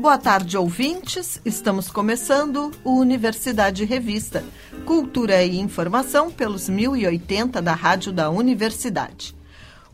Boa 0.00 0.16
tarde, 0.16 0.56
ouvintes. 0.56 1.38
Estamos 1.44 1.90
começando 1.90 2.72
o 2.82 2.98
Universidade 2.98 3.84
Revista, 3.84 4.42
cultura 4.86 5.44
e 5.44 5.58
informação 5.58 6.30
pelos 6.30 6.70
1080 6.70 7.60
da 7.60 7.74
Rádio 7.74 8.10
da 8.10 8.30
Universidade. 8.30 9.36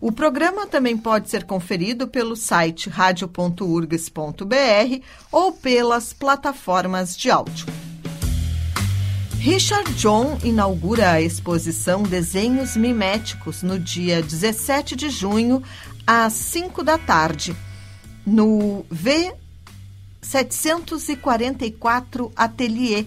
O 0.01 0.13
programa 0.13 0.65
também 0.65 0.97
pode 0.97 1.29
ser 1.29 1.43
conferido 1.43 2.07
pelo 2.07 2.37
site 2.37 2.89
radio.urgs.br 2.89 5.03
ou 5.33 5.51
pelas 5.51 6.13
plataformas 6.13 7.17
de 7.17 7.29
áudio. 7.29 7.67
Richard 9.41 9.93
John 9.95 10.39
inaugura 10.45 11.11
a 11.11 11.21
exposição 11.21 12.05
Desenhos 12.05 12.77
Miméticos 12.77 13.65
no 13.65 13.77
dia 13.77 14.23
17 14.23 14.95
de 14.95 15.11
junho, 15.11 15.61
às 16.07 16.33
5 16.33 16.85
da 16.85 16.97
tarde, 16.97 17.57
no 18.25 18.87
V 18.89 19.35
744 20.27 22.33
Atelier, 22.35 23.07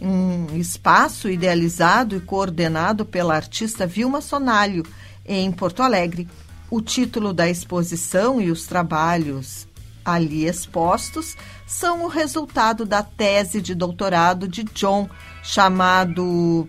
um 0.00 0.56
espaço 0.56 1.28
idealizado 1.28 2.16
e 2.16 2.20
coordenado 2.20 3.04
pela 3.04 3.34
artista 3.34 3.88
Vilma 3.88 4.20
Sonalho 4.20 4.86
em 5.26 5.50
Porto 5.50 5.82
Alegre. 5.82 6.28
O 6.70 6.80
título 6.80 7.32
da 7.32 7.50
exposição 7.50 8.40
e 8.40 8.52
os 8.52 8.66
trabalhos 8.66 9.66
ali 10.04 10.46
expostos 10.46 11.36
são 11.66 12.04
o 12.04 12.08
resultado 12.08 12.86
da 12.86 13.02
tese 13.02 13.60
de 13.60 13.74
doutorado 13.74 14.46
de 14.46 14.62
John, 14.62 15.10
chamado 15.42 16.68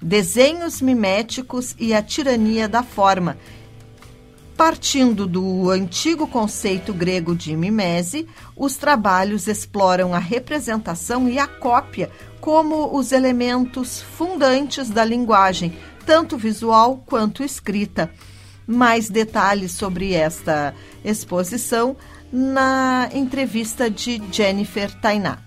Desenhos 0.00 0.80
Miméticos 0.80 1.74
e 1.78 1.92
a 1.92 2.00
Tirania 2.00 2.68
da 2.68 2.84
Forma. 2.84 3.36
Partindo 4.60 5.26
do 5.26 5.70
antigo 5.70 6.28
conceito 6.28 6.92
grego 6.92 7.34
de 7.34 7.56
mimese, 7.56 8.28
os 8.54 8.76
trabalhos 8.76 9.48
exploram 9.48 10.12
a 10.12 10.18
representação 10.18 11.26
e 11.26 11.38
a 11.38 11.46
cópia 11.46 12.10
como 12.42 12.94
os 12.94 13.10
elementos 13.10 14.02
fundantes 14.02 14.90
da 14.90 15.02
linguagem, 15.02 15.74
tanto 16.04 16.36
visual 16.36 17.02
quanto 17.06 17.42
escrita. 17.42 18.10
Mais 18.66 19.08
detalhes 19.08 19.72
sobre 19.72 20.12
esta 20.12 20.74
exposição 21.02 21.96
na 22.30 23.08
entrevista 23.14 23.90
de 23.90 24.22
Jennifer 24.30 24.92
Tainá. 25.00 25.38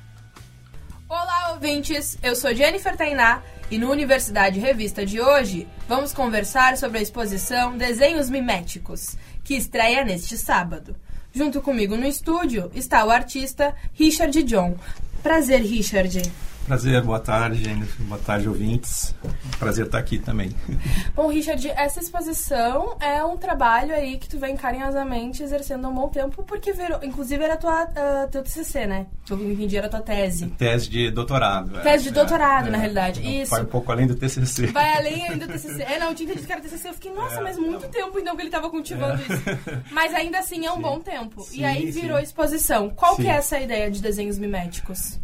Olá, 1.07 1.51
ouvintes! 1.53 2.17
Eu 2.23 2.35
sou 2.35 2.51
Jennifer 2.55 2.97
Tainá 2.97 3.43
e 3.73 3.77
no 3.79 3.89
Universidade 3.89 4.59
Revista 4.59 5.03
de 5.03 5.19
hoje 5.19 5.67
vamos 5.87 6.13
conversar 6.13 6.77
sobre 6.77 6.99
a 6.99 7.01
exposição 7.01 7.75
Desenhos 7.75 8.29
Miméticos, 8.29 9.17
que 9.43 9.55
estreia 9.55 10.05
neste 10.05 10.37
sábado. 10.37 10.95
Junto 11.33 11.59
comigo 11.59 11.97
no 11.97 12.05
estúdio 12.05 12.69
está 12.75 13.03
o 13.03 13.09
artista 13.09 13.75
Richard 13.95 14.43
John. 14.43 14.75
Prazer, 15.23 15.63
Richard. 15.63 16.21
Prazer, 16.65 17.01
boa 17.01 17.19
tarde. 17.19 17.63
Boa 17.99 18.19
tarde, 18.19 18.47
ouvintes. 18.47 19.13
Prazer 19.59 19.85
estar 19.85 19.97
aqui 19.97 20.17
também. 20.17 20.55
Bom, 21.13 21.27
Richard, 21.27 21.67
essa 21.69 21.99
exposição 21.99 22.97
é 23.01 23.23
um 23.23 23.35
trabalho 23.35 23.93
aí 23.93 24.17
que 24.17 24.29
tu 24.29 24.39
vem 24.39 24.55
carinhosamente 24.55 25.43
exercendo 25.43 25.85
há 25.85 25.89
um 25.89 25.93
bom 25.93 26.07
tempo, 26.07 26.41
porque 26.43 26.71
virou, 26.71 26.99
inclusive 27.03 27.43
era 27.43 27.57
tua, 27.57 27.83
uh, 27.83 28.29
teu 28.31 28.41
TCC, 28.43 28.87
né? 28.87 29.07
Eu 29.29 29.51
entendi, 29.51 29.77
era 29.77 29.89
tua 29.89 30.01
tese. 30.01 30.47
Tese 30.51 30.89
de 30.89 31.11
doutorado. 31.11 31.77
É. 31.79 31.81
Tese 31.81 32.05
de 32.05 32.11
doutorado, 32.11 32.67
é, 32.67 32.71
na 32.71 32.77
é, 32.77 32.79
realidade. 32.79 33.41
Isso. 33.41 33.51
Vai 33.51 33.63
um 33.63 33.65
pouco 33.65 33.91
além 33.91 34.07
do 34.07 34.15
TCC. 34.15 34.67
Vai 34.67 34.95
além 34.95 35.37
do 35.37 35.47
TCC. 35.47 35.83
É, 35.83 35.99
não, 35.99 36.09
eu 36.09 36.15
tinha 36.15 36.25
entendido 36.27 36.47
que 36.47 36.53
era 36.53 36.61
TCC. 36.61 36.89
Eu 36.89 36.93
fiquei, 36.93 37.11
nossa, 37.13 37.35
é, 37.35 37.41
mas 37.43 37.57
muito 37.57 37.87
tempo 37.89 38.17
então 38.17 38.35
que 38.35 38.41
ele 38.41 38.47
estava 38.47 38.69
cultivando 38.69 39.21
é. 39.21 39.25
isso. 39.25 39.43
Mas 39.91 40.13
ainda 40.13 40.39
assim 40.39 40.65
é 40.65 40.71
um 40.71 40.75
sim. 40.77 40.81
bom 40.81 40.99
tempo. 41.01 41.41
Sim, 41.43 41.59
e 41.59 41.65
aí 41.65 41.91
virou 41.91 42.17
sim. 42.17 42.23
exposição. 42.23 42.89
Qual 42.89 43.17
que 43.17 43.27
é 43.27 43.31
essa 43.31 43.59
ideia 43.59 43.91
de 43.91 44.01
desenhos 44.01 44.37
miméticos? 44.37 45.19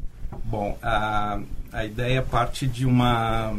Bom, 0.46 0.78
a, 0.82 1.40
a 1.72 1.86
ideia 1.86 2.22
parte 2.22 2.68
de 2.68 2.86
uma. 2.86 3.54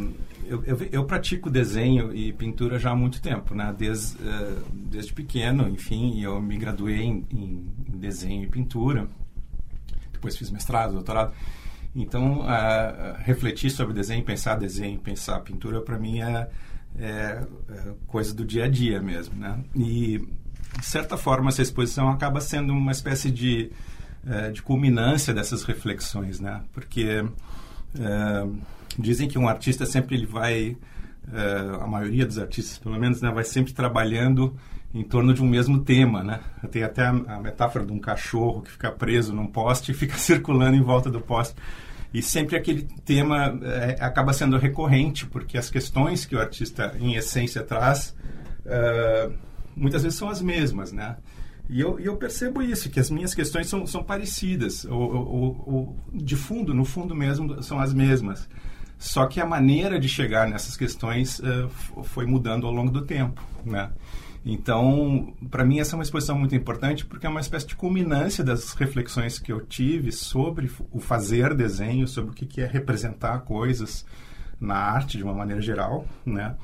Eu, 0.44 0.64
eu, 0.64 0.78
eu, 0.90 1.04
pratico 1.04 1.48
desenho 1.48 2.12
e 2.12 2.32
pintura 2.32 2.78
já 2.78 2.90
há 2.90 2.96
muito 2.96 3.22
tempo, 3.22 3.54
né? 3.54 3.72
Desde, 3.76 4.16
uh, 4.16 4.64
desde 4.72 5.12
pequeno, 5.12 5.68
enfim, 5.68 6.20
eu 6.20 6.40
me 6.40 6.56
graduei 6.56 7.02
em, 7.02 7.24
em, 7.30 7.98
desenho 7.98 8.42
e 8.42 8.46
pintura. 8.48 9.06
Depois 10.12 10.36
fiz 10.36 10.50
mestrado, 10.50 10.94
doutorado. 10.94 11.32
Então, 11.94 12.44
refletir 13.24 13.68
sobre 13.70 13.92
desenho, 13.92 14.22
pensar 14.24 14.54
desenho, 14.54 14.98
pensar 15.00 15.40
pintura, 15.40 15.80
para 15.80 15.98
mim 15.98 16.20
é, 16.20 16.48
é, 16.98 17.06
é, 17.06 17.94
coisa 18.06 18.34
do 18.34 18.44
dia 18.44 18.64
a 18.64 18.68
dia 18.68 19.00
mesmo, 19.00 19.34
né? 19.36 19.58
E, 19.74 20.18
de 20.78 20.86
certa 20.86 21.16
forma, 21.16 21.48
essa 21.48 21.62
exposição 21.62 22.08
acaba 22.08 22.40
sendo 22.40 22.72
uma 22.72 22.92
espécie 22.92 23.30
de 23.30 23.70
é, 24.26 24.50
de 24.50 24.62
culminância 24.62 25.32
dessas 25.32 25.62
reflexões, 25.64 26.40
né? 26.40 26.62
Porque 26.72 27.24
é, 27.98 28.46
dizem 28.98 29.28
que 29.28 29.38
um 29.38 29.48
artista 29.48 29.86
sempre 29.86 30.16
ele 30.16 30.26
vai, 30.26 30.76
é, 31.32 31.82
a 31.82 31.86
maioria 31.86 32.26
dos 32.26 32.38
artistas, 32.38 32.78
pelo 32.78 32.98
menos, 32.98 33.20
né, 33.20 33.30
vai 33.30 33.44
sempre 33.44 33.72
trabalhando 33.72 34.56
em 34.92 35.04
torno 35.04 35.32
de 35.32 35.42
um 35.42 35.46
mesmo 35.46 35.80
tema, 35.84 36.22
né? 36.22 36.40
Tem 36.70 36.82
até 36.82 37.04
a, 37.04 37.10
a 37.10 37.40
metáfora 37.40 37.84
de 37.84 37.92
um 37.92 37.98
cachorro 37.98 38.62
que 38.62 38.72
fica 38.72 38.90
preso 38.90 39.32
num 39.32 39.46
poste 39.46 39.92
e 39.92 39.94
fica 39.94 40.16
circulando 40.16 40.76
em 40.76 40.82
volta 40.82 41.10
do 41.10 41.20
poste. 41.20 41.54
E 42.12 42.20
sempre 42.20 42.56
aquele 42.56 42.88
tema 43.04 43.56
é, 43.62 43.96
acaba 44.00 44.32
sendo 44.32 44.58
recorrente, 44.58 45.26
porque 45.26 45.56
as 45.56 45.70
questões 45.70 46.26
que 46.26 46.34
o 46.34 46.40
artista, 46.40 46.96
em 46.98 47.14
essência, 47.14 47.62
traz, 47.62 48.16
é, 48.66 49.30
muitas 49.76 50.02
vezes 50.02 50.18
são 50.18 50.28
as 50.28 50.42
mesmas, 50.42 50.90
né? 50.92 51.16
E 51.72 51.80
eu, 51.80 52.00
eu, 52.00 52.16
percebo 52.16 52.60
isso, 52.60 52.90
que 52.90 52.98
as 52.98 53.08
minhas 53.10 53.32
questões 53.32 53.68
são, 53.68 53.86
são 53.86 54.02
parecidas, 54.02 54.84
ou, 54.84 55.00
ou, 55.00 55.64
ou, 55.66 55.96
de 56.12 56.34
fundo, 56.34 56.74
no 56.74 56.84
fundo 56.84 57.14
mesmo, 57.14 57.62
são 57.62 57.78
as 57.78 57.94
mesmas. 57.94 58.48
Só 58.98 59.24
que 59.26 59.40
a 59.40 59.46
maneira 59.46 59.98
de 60.00 60.08
chegar 60.08 60.48
nessas 60.48 60.76
questões 60.76 61.38
uh, 61.38 61.70
foi 62.02 62.26
mudando 62.26 62.66
ao 62.66 62.72
longo 62.72 62.90
do 62.90 63.02
tempo, 63.02 63.40
né? 63.64 63.92
Então, 64.44 65.32
para 65.48 65.64
mim, 65.64 65.78
essa 65.78 65.94
é 65.94 65.96
uma 65.96 66.02
exposição 66.02 66.36
muito 66.36 66.56
importante 66.56 67.06
porque 67.06 67.24
é 67.24 67.30
uma 67.30 67.40
espécie 67.40 67.68
de 67.68 67.76
culminância 67.76 68.42
das 68.42 68.72
reflexões 68.72 69.38
que 69.38 69.52
eu 69.52 69.60
tive 69.60 70.10
sobre 70.10 70.68
o 70.90 70.98
fazer 70.98 71.54
desenho, 71.54 72.08
sobre 72.08 72.32
o 72.32 72.34
que 72.34 72.60
é 72.60 72.66
representar 72.66 73.40
coisas 73.40 74.04
na 74.60 74.74
arte 74.74 75.16
de 75.16 75.22
uma 75.22 75.34
maneira 75.34 75.62
geral, 75.62 76.04
né? 76.26 76.56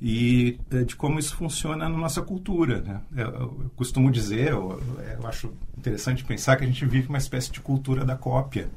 E 0.00 0.58
eh, 0.70 0.84
de 0.84 0.94
como 0.94 1.18
isso 1.18 1.36
funciona 1.36 1.88
na 1.88 1.96
nossa 1.96 2.20
cultura. 2.22 2.80
Né? 2.80 3.00
Eu, 3.16 3.26
eu, 3.26 3.70
costumo 3.76 4.10
dizer, 4.10 4.50
eu, 4.50 4.80
eu, 5.18 5.26
acho 5.26 5.52
interessante 5.76 6.24
pensar 6.24 6.56
que 6.56 6.64
a 6.64 6.66
gente 6.66 6.84
vive 6.84 7.08
uma 7.08 7.18
espécie 7.18 7.50
de 7.50 7.60
cultura 7.60 8.04
da 8.04 8.16
cópia, 8.16 8.68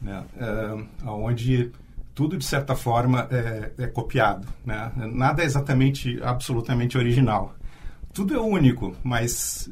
né? 0.00 0.24
É, 0.36 1.08
onde 1.08 1.72
tudo, 2.16 2.38
de 2.38 2.44
certa 2.46 2.74
forma, 2.74 3.28
é, 3.30 3.72
é 3.76 3.86
copiado. 3.86 4.48
Né? 4.64 4.90
Nada 5.12 5.42
é 5.42 5.44
exatamente, 5.44 6.18
absolutamente 6.22 6.96
original. 6.96 7.54
Tudo 8.12 8.34
é 8.34 8.40
único, 8.40 8.96
mas... 9.04 9.70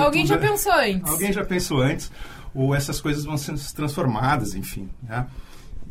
Alguém 0.00 0.24
já 0.24 0.36
é, 0.36 0.38
pensou 0.38 0.72
antes. 0.72 1.10
Alguém 1.10 1.32
já 1.32 1.44
pensou 1.44 1.82
antes, 1.82 2.10
ou 2.54 2.74
essas 2.74 3.02
coisas 3.02 3.26
vão 3.26 3.36
sendo 3.36 3.60
transformadas, 3.74 4.54
enfim. 4.54 4.88
Né? 5.02 5.26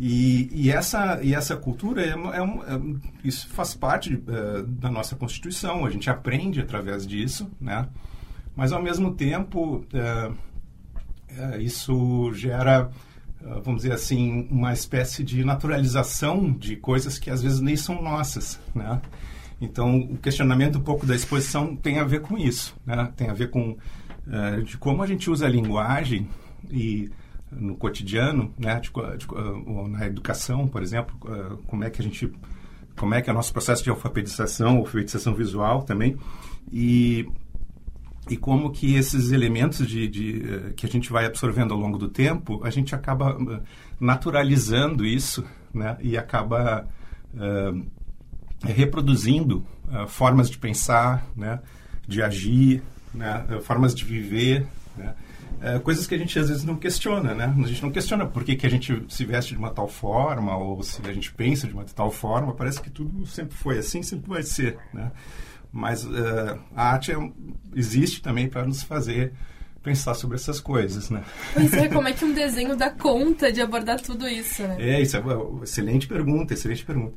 E, 0.05 0.49
e, 0.51 0.69
essa, 0.69 1.17
e 1.23 1.33
essa 1.33 1.55
cultura, 1.55 2.01
é, 2.01 2.09
é, 2.09 2.11
é 2.11 2.81
isso 3.23 3.47
faz 3.47 3.73
parte 3.73 4.13
uh, 4.15 4.63
da 4.63 4.91
nossa 4.91 5.15
Constituição, 5.15 5.85
a 5.85 5.89
gente 5.89 6.09
aprende 6.09 6.59
através 6.59 7.07
disso, 7.07 7.49
né? 7.61 7.87
mas 8.53 8.73
ao 8.73 8.83
mesmo 8.83 9.13
tempo 9.13 9.77
uh, 9.77 10.31
uh, 10.31 11.61
isso 11.61 12.33
gera, 12.33 12.91
vamos 13.63 13.83
dizer 13.83 13.93
assim, 13.93 14.45
uma 14.51 14.73
espécie 14.73 15.23
de 15.23 15.41
naturalização 15.45 16.51
de 16.51 16.75
coisas 16.75 17.17
que 17.17 17.29
às 17.29 17.41
vezes 17.41 17.61
nem 17.61 17.77
são 17.77 18.01
nossas. 18.01 18.59
Né? 18.75 19.01
Então, 19.61 19.99
o 19.99 20.17
questionamento 20.17 20.79
um 20.79 20.83
pouco 20.83 21.05
da 21.05 21.15
exposição 21.15 21.77
tem 21.77 21.99
a 21.99 22.03
ver 22.03 22.19
com 22.19 22.37
isso, 22.37 22.75
né? 22.85 23.09
tem 23.15 23.29
a 23.29 23.33
ver 23.33 23.51
com 23.51 23.77
de 24.65 24.77
como 24.77 25.01
a 25.01 25.07
gente 25.07 25.29
usa 25.29 25.45
a 25.45 25.49
linguagem 25.49 26.29
e 26.69 27.09
no 27.57 27.75
cotidiano, 27.75 28.53
né, 28.57 28.79
de, 28.79 28.89
de, 29.17 29.27
na 29.89 30.05
educação, 30.05 30.67
por 30.67 30.81
exemplo, 30.81 31.15
eh, 31.27 31.57
como 31.67 31.83
é 31.83 31.89
que 31.89 32.01
a 32.01 32.03
gente, 32.03 32.31
como 32.97 33.13
é 33.13 33.21
que 33.21 33.29
é 33.29 33.33
o 33.33 33.35
nosso 33.35 33.51
processo 33.53 33.83
de 33.83 33.89
alfabetização, 33.89 34.77
alfabetização 34.77 35.33
visual 35.33 35.83
também, 35.83 36.17
e 36.71 37.27
e 38.29 38.37
como 38.37 38.71
que 38.71 38.95
esses 38.95 39.31
elementos 39.31 39.85
de, 39.85 40.07
de, 40.07 40.43
eh, 40.49 40.73
que 40.75 40.85
a 40.85 40.89
gente 40.89 41.11
vai 41.11 41.25
absorvendo 41.25 41.73
ao 41.73 41.79
longo 41.79 41.97
do 41.97 42.07
tempo, 42.07 42.61
a 42.63 42.69
gente 42.69 42.95
acaba 42.95 43.37
eh, 43.37 43.59
naturalizando 43.99 45.05
isso 45.05 45.43
né? 45.73 45.97
e 46.01 46.17
acaba 46.17 46.87
uh, 47.33 47.85
reproduzindo 48.63 49.65
uh, 49.87 50.07
formas 50.07 50.49
de 50.49 50.57
pensar, 50.57 51.25
né? 51.35 51.59
de 52.07 52.21
agir, 52.21 52.81
né? 53.13 53.45
formas 53.61 53.93
de 53.93 54.05
viver, 54.05 54.65
né? 54.95 55.15
Uh, 55.63 55.79
coisas 55.79 56.05
que 56.05 56.13
a 56.13 56.17
gente 56.17 56.37
às 56.37 56.49
vezes 56.49 56.63
não 56.63 56.75
questiona. 56.75 57.33
Né? 57.33 57.45
A 57.45 57.67
gente 57.67 57.81
não 57.81 57.91
questiona 57.91 58.25
por 58.25 58.43
que, 58.43 58.55
que 58.55 58.67
a 58.67 58.69
gente 58.69 59.03
se 59.09 59.25
veste 59.25 59.53
de 59.53 59.59
uma 59.59 59.71
tal 59.71 59.87
forma 59.87 60.57
ou 60.57 60.83
se 60.83 61.01
a 61.07 61.13
gente 61.13 61.33
pensa 61.33 61.67
de 61.67 61.73
uma 61.73 61.85
tal 61.85 62.11
forma. 62.11 62.53
Parece 62.53 62.81
que 62.81 62.89
tudo 62.89 63.25
sempre 63.25 63.55
foi 63.55 63.77
assim, 63.77 64.03
sempre 64.03 64.29
vai 64.29 64.43
ser. 64.43 64.77
Né? 64.93 65.11
Mas 65.71 66.03
uh, 66.05 66.59
a 66.75 66.91
arte 66.91 67.11
é, 67.11 67.15
existe 67.75 68.21
também 68.21 68.47
para 68.47 68.65
nos 68.65 68.83
fazer 68.83 69.33
pensar 69.81 70.13
sobre 70.13 70.37
essas 70.37 70.61
coisas, 70.61 71.09
né? 71.09 71.23
Pois 71.53 71.73
é, 71.73 71.89
como 71.89 72.07
é 72.07 72.13
que 72.13 72.23
um 72.23 72.33
desenho 72.33 72.75
dá 72.75 72.89
conta 72.89 73.51
de 73.51 73.59
abordar 73.59 73.99
tudo 73.99 74.25
isso, 74.27 74.63
né? 74.63 74.77
É, 74.79 75.01
isso 75.01 75.17
é 75.17 75.19
uma 75.19 75.63
excelente 75.63 76.07
pergunta, 76.07 76.53
excelente 76.53 76.85
pergunta. 76.85 77.15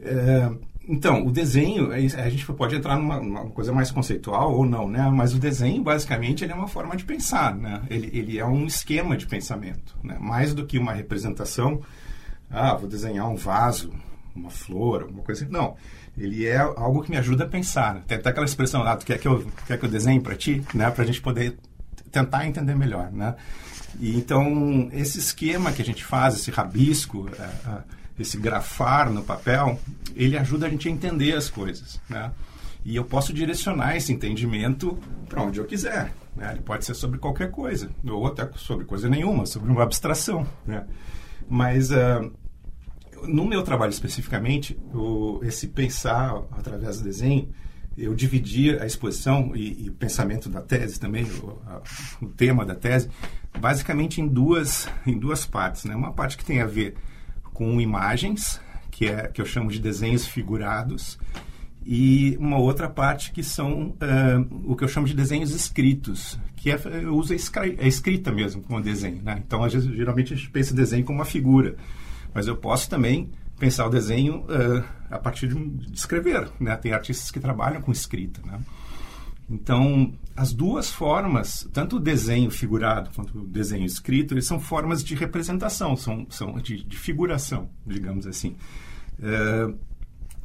É, 0.00 0.50
então, 0.88 1.26
o 1.26 1.32
desenho, 1.32 1.92
é 1.92 1.98
a 1.98 2.30
gente 2.30 2.46
pode 2.46 2.76
entrar 2.76 2.96
numa, 2.96 3.20
numa, 3.20 3.46
coisa 3.46 3.72
mais 3.72 3.90
conceitual 3.90 4.54
ou 4.54 4.64
não, 4.64 4.88
né? 4.88 5.08
Mas 5.10 5.34
o 5.34 5.38
desenho, 5.38 5.82
basicamente, 5.82 6.44
ele 6.44 6.52
é 6.52 6.54
uma 6.54 6.68
forma 6.68 6.96
de 6.96 7.04
pensar, 7.04 7.54
né? 7.56 7.82
Ele, 7.90 8.10
ele 8.12 8.38
é 8.38 8.46
um 8.46 8.66
esquema 8.66 9.16
de 9.16 9.26
pensamento, 9.26 9.96
né? 10.02 10.16
Mais 10.20 10.54
do 10.54 10.64
que 10.64 10.78
uma 10.78 10.92
representação, 10.92 11.82
ah, 12.48 12.74
vou 12.74 12.88
desenhar 12.88 13.28
um 13.28 13.34
vaso, 13.34 13.92
uma 14.34 14.50
flor, 14.50 15.02
alguma 15.02 15.22
coisa 15.22 15.44
assim. 15.44 15.52
Não, 15.52 15.74
ele 16.16 16.46
é 16.46 16.58
algo 16.58 17.02
que 17.02 17.10
me 17.10 17.16
ajuda 17.16 17.44
a 17.44 17.48
pensar. 17.48 18.02
Tem 18.06 18.18
até 18.18 18.30
aquela 18.30 18.46
expressão 18.46 18.82
lá, 18.82 18.96
tu 18.96 19.04
quer 19.04 19.18
que 19.18 19.26
eu, 19.26 19.44
quer 19.66 19.78
que 19.78 19.84
eu 19.84 19.90
desenhe 19.90 20.20
para 20.20 20.36
ti, 20.36 20.62
né? 20.72 20.90
Para 20.90 21.02
a 21.02 21.06
gente 21.06 21.20
poder 21.20 21.58
tentar 22.12 22.46
entender 22.46 22.76
melhor, 22.76 23.10
né? 23.10 23.34
E 23.98 24.16
então, 24.16 24.88
esse 24.92 25.18
esquema 25.18 25.72
que 25.72 25.82
a 25.82 25.84
gente 25.84 26.04
faz, 26.04 26.34
esse 26.34 26.50
rabisco, 26.50 27.28
é, 27.38 27.42
é, 27.42 27.78
esse 28.18 28.36
grafar 28.38 29.10
no 29.10 29.22
papel, 29.22 29.78
ele 30.14 30.36
ajuda 30.38 30.66
a 30.66 30.70
gente 30.70 30.88
a 30.88 30.90
entender 30.90 31.34
as 31.34 31.50
coisas, 31.50 32.00
né? 32.08 32.32
E 32.84 32.94
eu 32.94 33.04
posso 33.04 33.32
direcionar 33.32 33.96
esse 33.96 34.12
entendimento 34.12 34.96
para 35.28 35.42
onde 35.42 35.58
eu 35.58 35.64
quiser. 35.64 36.12
Né? 36.36 36.52
Ele 36.52 36.62
pode 36.62 36.84
ser 36.84 36.94
sobre 36.94 37.18
qualquer 37.18 37.50
coisa, 37.50 37.90
ou 38.08 38.26
até 38.26 38.48
sobre 38.56 38.84
coisa 38.84 39.08
nenhuma, 39.08 39.44
sobre 39.44 39.72
uma 39.72 39.82
abstração. 39.82 40.46
Né? 40.64 40.86
Mas 41.48 41.90
uh, 41.90 42.30
no 43.24 43.44
meu 43.44 43.62
trabalho 43.62 43.90
especificamente, 43.90 44.78
o, 44.94 45.40
esse 45.42 45.66
pensar 45.66 46.42
através 46.52 46.98
do 46.98 47.04
desenho, 47.04 47.48
eu 47.96 48.14
dividi 48.14 48.78
a 48.78 48.84
exposição 48.84 49.56
e, 49.56 49.84
e 49.84 49.88
o 49.88 49.94
pensamento 49.94 50.48
da 50.48 50.60
tese 50.60 51.00
também, 51.00 51.24
o, 51.24 51.58
a, 51.66 51.80
o, 52.20 52.28
tema 52.28 52.64
da 52.64 52.74
tese, 52.74 53.08
basicamente 53.58 54.20
em 54.20 54.28
duas, 54.28 54.88
em 55.06 55.18
duas 55.18 55.46
partes. 55.46 55.84
Né? 55.84 55.96
Uma 55.96 56.12
parte 56.12 56.36
que 56.36 56.44
tem 56.44 56.60
a 56.60 56.66
ver 56.66 56.94
com 57.56 57.80
imagens, 57.80 58.60
que, 58.90 59.06
é, 59.06 59.28
que 59.28 59.40
eu 59.40 59.46
chamo 59.46 59.70
de 59.70 59.78
desenhos 59.78 60.26
figurados, 60.26 61.18
e 61.86 62.36
uma 62.38 62.58
outra 62.58 62.86
parte 62.86 63.32
que 63.32 63.42
são 63.42 63.94
uh, 63.94 64.70
o 64.70 64.76
que 64.76 64.84
eu 64.84 64.88
chamo 64.88 65.06
de 65.06 65.14
desenhos 65.14 65.52
escritos, 65.52 66.38
que 66.54 66.70
é, 66.70 66.78
eu 67.02 67.16
uso 67.16 67.32
a, 67.32 67.60
a 67.62 67.88
escrita 67.88 68.30
mesmo 68.30 68.60
como 68.60 68.82
desenho. 68.82 69.22
Né? 69.22 69.42
Então, 69.46 69.64
às 69.64 69.72
vezes, 69.72 69.90
geralmente 69.96 70.34
a 70.34 70.36
gente 70.36 70.50
pensa 70.50 70.74
desenho 70.74 71.02
como 71.02 71.18
uma 71.18 71.24
figura. 71.24 71.76
Mas 72.34 72.46
eu 72.46 72.58
posso 72.58 72.90
também 72.90 73.30
pensar 73.58 73.86
o 73.86 73.90
desenho 73.90 74.40
uh, 74.40 74.84
a 75.10 75.18
partir 75.18 75.48
de, 75.48 75.94
escrever. 75.94 76.50
Né? 76.60 76.76
Tem 76.76 76.92
artistas 76.92 77.30
que 77.30 77.40
trabalham 77.40 77.80
com 77.80 77.90
escrita. 77.90 78.42
Né? 78.44 78.60
Então, 79.48 80.12
as 80.36 80.52
duas 80.52 80.90
formas, 80.90 81.66
tanto 81.72 81.96
o 81.96 82.00
desenho 82.00 82.50
figurado 82.50 83.10
quanto 83.14 83.38
o 83.38 83.46
desenho 83.46 83.86
escrito, 83.86 84.34
eles 84.34 84.46
são 84.46 84.60
formas 84.60 85.02
de 85.02 85.14
representação, 85.14 85.96
são, 85.96 86.26
são 86.28 86.58
de, 86.58 86.84
de 86.84 86.96
figuração, 86.96 87.70
digamos 87.86 88.26
assim. 88.26 88.54
Uh, 89.18 89.78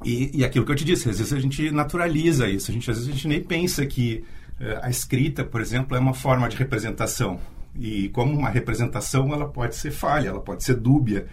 e, 0.03 0.39
e, 0.39 0.45
aquilo 0.45 0.65
que 0.65 0.71
eu 0.71 0.75
te 0.75 0.85
disse, 0.85 1.09
às 1.09 1.17
vezes 1.17 1.33
a 1.33 1.39
gente 1.39 1.69
naturaliza 1.71 2.47
isso, 2.47 2.71
a 2.71 2.73
gente, 2.73 2.89
às 2.89 2.97
vezes 2.97 3.09
a 3.09 3.13
gente 3.13 3.27
nem 3.27 3.43
pensa 3.43 3.85
que 3.85 4.23
uh, 4.59 4.79
a 4.81 4.89
escrita, 4.89 5.43
por 5.43 5.59
exemplo, 5.59 5.95
é 5.95 5.99
uma 5.99 6.13
forma 6.13 6.47
de 6.47 6.55
representação. 6.55 7.37
E 7.75 8.09
como 8.09 8.33
uma 8.33 8.49
representação, 8.49 9.33
ela 9.33 9.47
pode 9.47 9.75
ser 9.75 9.91
falha, 9.91 10.29
ela 10.29 10.41
pode 10.41 10.63
ser 10.63 10.75
dúbia. 10.75 11.27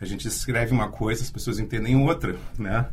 A 0.00 0.04
gente 0.04 0.26
escreve 0.28 0.72
uma 0.72 0.88
coisa, 0.88 1.22
as 1.22 1.30
pessoas 1.30 1.58
entendem 1.58 1.96
outra, 1.96 2.36
né? 2.58 2.86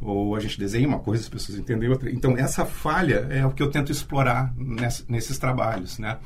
Ou 0.00 0.34
a 0.34 0.40
gente 0.40 0.58
desenha 0.58 0.88
uma 0.88 0.98
coisa, 0.98 1.22
as 1.22 1.28
pessoas 1.28 1.58
entendem 1.58 1.88
outra. 1.88 2.10
Então, 2.10 2.36
essa 2.36 2.64
falha 2.64 3.26
é 3.30 3.44
o 3.44 3.50
que 3.50 3.62
eu 3.62 3.70
tento 3.70 3.92
explorar 3.92 4.52
ness, 4.56 5.04
nesses 5.08 5.38
trabalhos, 5.38 5.98
né? 5.98 6.18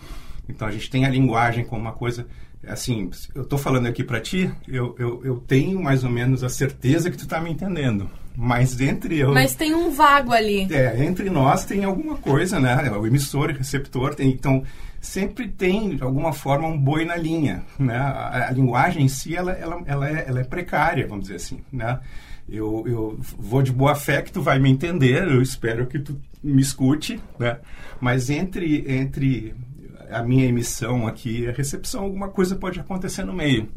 Então, 0.48 0.68
a 0.68 0.70
gente 0.70 0.90
tem 0.90 1.04
a 1.04 1.08
linguagem 1.08 1.64
como 1.64 1.82
uma 1.82 1.92
coisa... 1.92 2.26
Assim, 2.66 3.10
eu 3.34 3.42
estou 3.42 3.58
falando 3.58 3.86
aqui 3.86 4.02
para 4.02 4.18
ti, 4.18 4.50
eu, 4.66 4.96
eu, 4.98 5.22
eu 5.22 5.36
tenho 5.36 5.82
mais 5.82 6.02
ou 6.02 6.08
menos 6.08 6.42
a 6.42 6.48
certeza 6.48 7.10
que 7.10 7.16
tu 7.18 7.24
está 7.24 7.38
me 7.38 7.50
entendendo. 7.50 8.08
Mas 8.34 8.80
entre 8.80 9.18
eu... 9.18 9.34
Mas 9.34 9.54
tem 9.54 9.74
um 9.74 9.90
vago 9.90 10.32
ali. 10.32 10.66
É, 10.72 11.04
entre 11.04 11.28
nós 11.28 11.66
tem 11.66 11.84
alguma 11.84 12.16
coisa, 12.16 12.58
né? 12.58 12.90
O 12.90 13.06
emissor 13.06 13.50
e 13.50 13.52
receptor 13.52 14.14
tem... 14.14 14.30
Então, 14.30 14.62
sempre 14.98 15.46
tem, 15.46 15.96
de 15.96 16.02
alguma 16.02 16.32
forma, 16.32 16.66
um 16.66 16.78
boi 16.78 17.04
na 17.04 17.16
linha. 17.16 17.62
Né? 17.78 17.98
A, 17.98 18.48
a 18.48 18.50
linguagem 18.50 19.04
em 19.04 19.08
si, 19.08 19.36
ela, 19.36 19.52
ela, 19.52 19.82
ela, 19.84 20.08
é, 20.08 20.24
ela 20.26 20.40
é 20.40 20.44
precária, 20.44 21.06
vamos 21.06 21.24
dizer 21.24 21.36
assim. 21.36 21.60
Né? 21.70 22.00
Eu, 22.48 22.84
eu 22.86 23.18
vou 23.38 23.62
de 23.62 23.72
boa 23.72 23.94
fé 23.94 24.20
que 24.20 24.32
tu 24.32 24.42
vai 24.42 24.58
me 24.58 24.70
entender, 24.70 25.26
eu 25.26 25.40
espero 25.40 25.86
que 25.86 25.98
tu 25.98 26.20
me 26.42 26.60
escute, 26.60 27.20
né? 27.38 27.58
mas 28.00 28.28
entre, 28.28 28.84
entre 28.86 29.54
a 30.10 30.22
minha 30.22 30.44
emissão 30.44 31.06
aqui 31.06 31.40
e 31.40 31.48
a 31.48 31.52
recepção, 31.52 32.02
alguma 32.02 32.28
coisa 32.28 32.54
pode 32.54 32.78
acontecer 32.78 33.24
no 33.24 33.32
meio. 33.32 33.68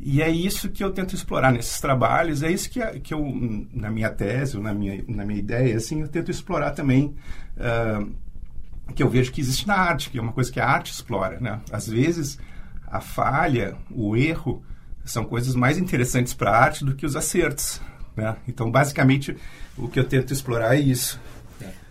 E 0.00 0.20
é 0.20 0.28
isso 0.28 0.68
que 0.68 0.82
eu 0.82 0.90
tento 0.90 1.14
explorar 1.14 1.52
nesses 1.52 1.80
trabalhos, 1.80 2.42
é 2.42 2.50
isso 2.50 2.68
que, 2.68 2.80
que 3.00 3.14
eu, 3.14 3.24
na 3.72 3.88
minha 3.88 4.10
tese, 4.10 4.58
na 4.58 4.74
minha, 4.74 5.04
na 5.06 5.24
minha 5.24 5.38
ideia, 5.38 5.76
assim, 5.76 6.00
eu 6.00 6.08
tento 6.08 6.28
explorar 6.28 6.72
também 6.72 7.14
uh, 7.56 8.12
que 8.92 9.02
eu 9.02 9.08
vejo 9.08 9.30
que 9.30 9.40
existe 9.40 9.66
na 9.66 9.76
arte, 9.76 10.10
que 10.10 10.18
é 10.18 10.20
uma 10.22 10.32
coisa 10.32 10.50
que 10.50 10.58
a 10.58 10.66
arte 10.66 10.92
explora. 10.92 11.38
Né? 11.38 11.60
Às 11.70 11.86
vezes, 11.86 12.36
a 12.84 13.00
falha, 13.00 13.76
o 13.88 14.16
erro, 14.16 14.60
são 15.04 15.24
coisas 15.24 15.54
mais 15.54 15.78
interessantes 15.78 16.34
para 16.34 16.50
a 16.50 16.64
arte 16.64 16.84
do 16.84 16.96
que 16.96 17.06
os 17.06 17.14
acertos. 17.14 17.80
Né? 18.16 18.36
Então, 18.46 18.70
basicamente, 18.70 19.36
o 19.76 19.88
que 19.88 19.98
eu 19.98 20.04
tento 20.04 20.32
explorar 20.32 20.76
é 20.76 20.80
isso. 20.80 21.20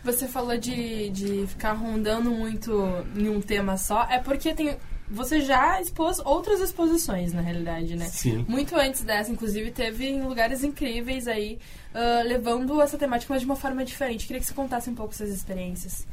Você 0.04 0.28
falou 0.28 0.58
de, 0.58 1.10
de 1.10 1.46
ficar 1.48 1.74
rondando 1.74 2.32
muito 2.32 2.72
em 3.16 3.30
um 3.30 3.40
tema 3.40 3.78
só. 3.78 4.08
É 4.10 4.18
porque 4.18 4.54
tem 4.54 4.76
você 5.12 5.42
já 5.42 5.80
expôs 5.82 6.20
outras 6.20 6.62
exposições, 6.62 7.34
na 7.34 7.42
realidade, 7.42 7.98
né? 7.98 8.06
Sim. 8.06 8.46
Muito 8.48 8.76
antes 8.78 9.04
dessa, 9.04 9.30
inclusive, 9.30 9.70
teve 9.70 10.08
em 10.08 10.24
lugares 10.24 10.64
incríveis 10.64 11.28
aí, 11.28 11.60
uh, 11.94 12.26
levando 12.26 12.82
essa 12.82 12.98
temática, 12.98 13.34
mas 13.34 13.42
de 13.42 13.46
uma 13.46 13.58
forma 13.58 13.84
diferente. 13.84 14.26
Queria 14.26 14.40
que 14.40 14.46
você 14.46 14.54
contasse 14.54 14.90
um 14.90 14.96
pouco 14.96 15.14
essas 15.14 15.30
experiências. 15.30 16.08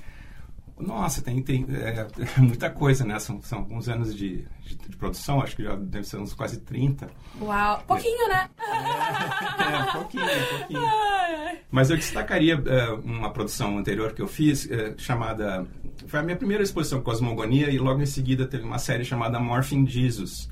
Nossa, 0.81 1.21
tem, 1.21 1.43
tem 1.43 1.67
é, 1.71 2.07
é 2.07 2.41
muita 2.41 2.71
coisa, 2.71 3.05
né? 3.05 3.19
São, 3.19 3.43
são 3.43 3.59
alguns 3.59 3.89
anos 3.89 4.15
de, 4.15 4.45
de, 4.63 4.77
de, 4.77 4.97
produção, 4.97 5.41
acho 5.41 5.57
que 5.57 5.65
já 5.65 5.75
deve 5.75 6.07
ser 6.07 6.19
uns 6.19 6.35
quase 6.35 6.61
30. 6.61 7.09
Uau! 7.41 7.83
Pouquinho, 7.87 8.25
é. 8.25 8.29
né? 8.29 8.51
É, 8.59 9.93
pouquinho, 9.93 10.25
pouquinho. 10.59 10.83
Mas 11.71 11.91
eu 11.91 11.97
destacaria 11.97 12.63
é, 12.67 12.91
uma 13.05 13.31
produção 13.31 13.77
anterior 13.79 14.13
que 14.13 14.23
eu 14.23 14.29
fiz, 14.29 14.71
é, 14.71 14.95
chamada... 14.97 15.67
Foi 16.07 16.21
a 16.21 16.23
minha 16.23 16.37
primeira 16.37 16.63
exposição 16.63 17.03
Cosmogonia 17.03 17.71
e 17.71 17.79
logo 17.79 18.01
em 18.01 18.07
seguida 18.07 18.47
teve 18.47 18.65
uma 18.65 18.79
série 18.79 19.05
chamada 19.05 19.39
Morphing 19.39 19.87
Jesus. 19.87 20.49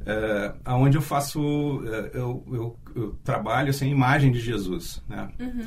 Uh, 0.00 0.74
onde 0.76 0.96
eu 0.96 1.02
faço, 1.02 1.40
uh, 1.40 1.84
eu, 2.14 2.42
eu, 2.50 2.76
eu, 2.96 3.18
trabalho 3.22 3.70
sem 3.70 3.90
imagem 3.90 4.32
de 4.32 4.40
Jesus, 4.40 5.02
né? 5.06 5.28
Uhum. 5.38 5.62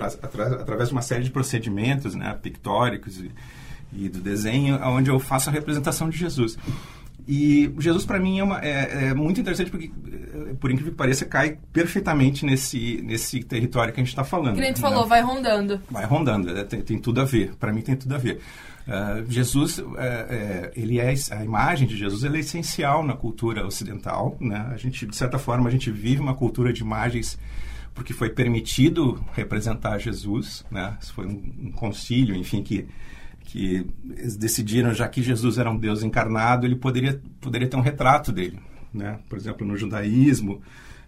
através 0.59 0.89
de 0.89 0.95
uma 0.95 1.03
série 1.03 1.23
de 1.23 1.29
procedimentos, 1.29 2.15
né, 2.15 2.33
pictóricos 2.41 3.19
e, 3.19 3.31
e 3.95 4.09
do 4.09 4.19
desenho, 4.19 4.79
onde 4.83 5.09
eu 5.09 5.19
faço 5.19 5.49
a 5.49 5.53
representação 5.53 6.09
de 6.09 6.17
Jesus. 6.17 6.57
E 7.27 7.73
Jesus, 7.79 8.05
para 8.05 8.19
mim, 8.19 8.39
é, 8.39 8.43
uma, 8.43 8.59
é, 8.59 9.07
é, 9.07 9.13
muito 9.13 9.39
interessante 9.39 9.71
porque, 9.71 9.91
é, 10.11 10.53
por 10.55 10.69
incrível 10.69 10.91
que 10.91 10.97
pareça, 10.97 11.25
cai 11.25 11.57
perfeitamente 11.71 12.45
nesse, 12.45 13.01
nesse 13.01 13.41
território 13.41 13.93
que 13.93 14.01
a 14.01 14.03
gente 14.03 14.11
está 14.11 14.25
falando. 14.25 14.55
Que 14.55 14.61
nem 14.61 14.73
tu 14.73 14.81
né? 14.81 14.89
falou, 14.89 15.07
vai 15.07 15.21
rondando. 15.21 15.81
Vai 15.89 16.05
rondando, 16.05 16.57
é, 16.57 16.63
tem, 16.65 16.81
tem, 16.81 16.99
tudo 16.99 17.21
a 17.21 17.25
ver. 17.25 17.55
Para 17.55 17.71
mim, 17.71 17.81
tem 17.81 17.95
tudo 17.95 18.13
a 18.13 18.17
ver. 18.17 18.41
Uh, 18.85 19.31
Jesus, 19.31 19.77
uh, 19.77 19.85
ele 20.75 20.99
é 20.99 21.13
a 21.31 21.45
imagem 21.45 21.87
de 21.87 21.95
Jesus, 21.95 22.25
é 22.25 22.37
essencial 22.37 23.01
na 23.01 23.13
cultura 23.13 23.65
ocidental, 23.65 24.35
né? 24.41 24.69
A 24.73 24.75
gente, 24.75 25.05
de 25.05 25.15
certa 25.15 25.39
forma, 25.39 25.69
a 25.69 25.71
gente 25.71 25.89
vive 25.89 26.19
uma 26.19 26.35
cultura 26.35 26.73
de 26.73 26.81
imagens 26.81 27.39
porque 27.95 28.11
foi 28.11 28.29
permitido 28.29 29.23
representar 29.33 29.97
Jesus, 29.99 30.65
né? 30.69 30.97
Isso 31.01 31.13
foi 31.13 31.25
um, 31.25 31.41
um 31.67 31.71
concílio, 31.71 32.35
enfim, 32.35 32.61
que 32.61 32.85
que 33.53 33.85
decidiram, 34.39 34.95
já 34.95 35.07
que 35.07 35.21
Jesus 35.21 35.59
era 35.59 35.69
um 35.69 35.77
Deus 35.77 36.01
encarnado, 36.01 36.65
ele 36.65 36.75
poderia, 36.75 37.21
poderia 37.39 37.67
ter 37.67 37.77
um 37.77 37.81
retrato 37.81 38.31
dele. 38.31 38.59
Né? 38.91 39.19
Por 39.29 39.37
exemplo, 39.37 39.63
no 39.65 39.77
judaísmo, 39.77 40.59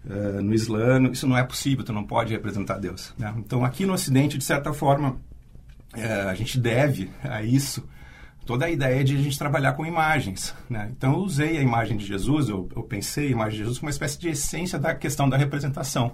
uh, 0.04 0.40
no 0.40 0.54
islã, 0.54 1.02
isso 1.10 1.26
não 1.26 1.36
é 1.36 1.42
possível, 1.42 1.84
tu 1.84 1.92
não 1.92 2.04
pode 2.04 2.32
representar 2.32 2.78
Deus. 2.78 3.12
Né? 3.18 3.34
Então, 3.38 3.64
aqui 3.64 3.84
no 3.84 3.94
Ocidente, 3.94 4.38
de 4.38 4.44
certa 4.44 4.72
forma, 4.72 5.16
uh, 5.92 6.28
a 6.28 6.36
gente 6.36 6.56
deve 6.60 7.10
a 7.24 7.42
isso 7.42 7.84
toda 8.46 8.66
a 8.66 8.70
ideia 8.70 9.02
de 9.02 9.16
a 9.16 9.20
gente 9.20 9.36
trabalhar 9.36 9.72
com 9.72 9.84
imagens. 9.84 10.54
Né? 10.70 10.88
Então, 10.96 11.14
eu 11.14 11.18
usei 11.18 11.58
a 11.58 11.62
imagem 11.62 11.96
de 11.96 12.06
Jesus, 12.06 12.48
eu, 12.48 12.68
eu, 12.76 12.84
pensei 12.84 13.26
a 13.26 13.32
imagem 13.32 13.54
de 13.54 13.58
Jesus 13.64 13.78
como 13.80 13.88
uma 13.88 13.90
espécie 13.90 14.20
de 14.20 14.28
essência 14.28 14.78
da 14.78 14.94
questão 14.94 15.28
da 15.28 15.36
representação. 15.36 16.12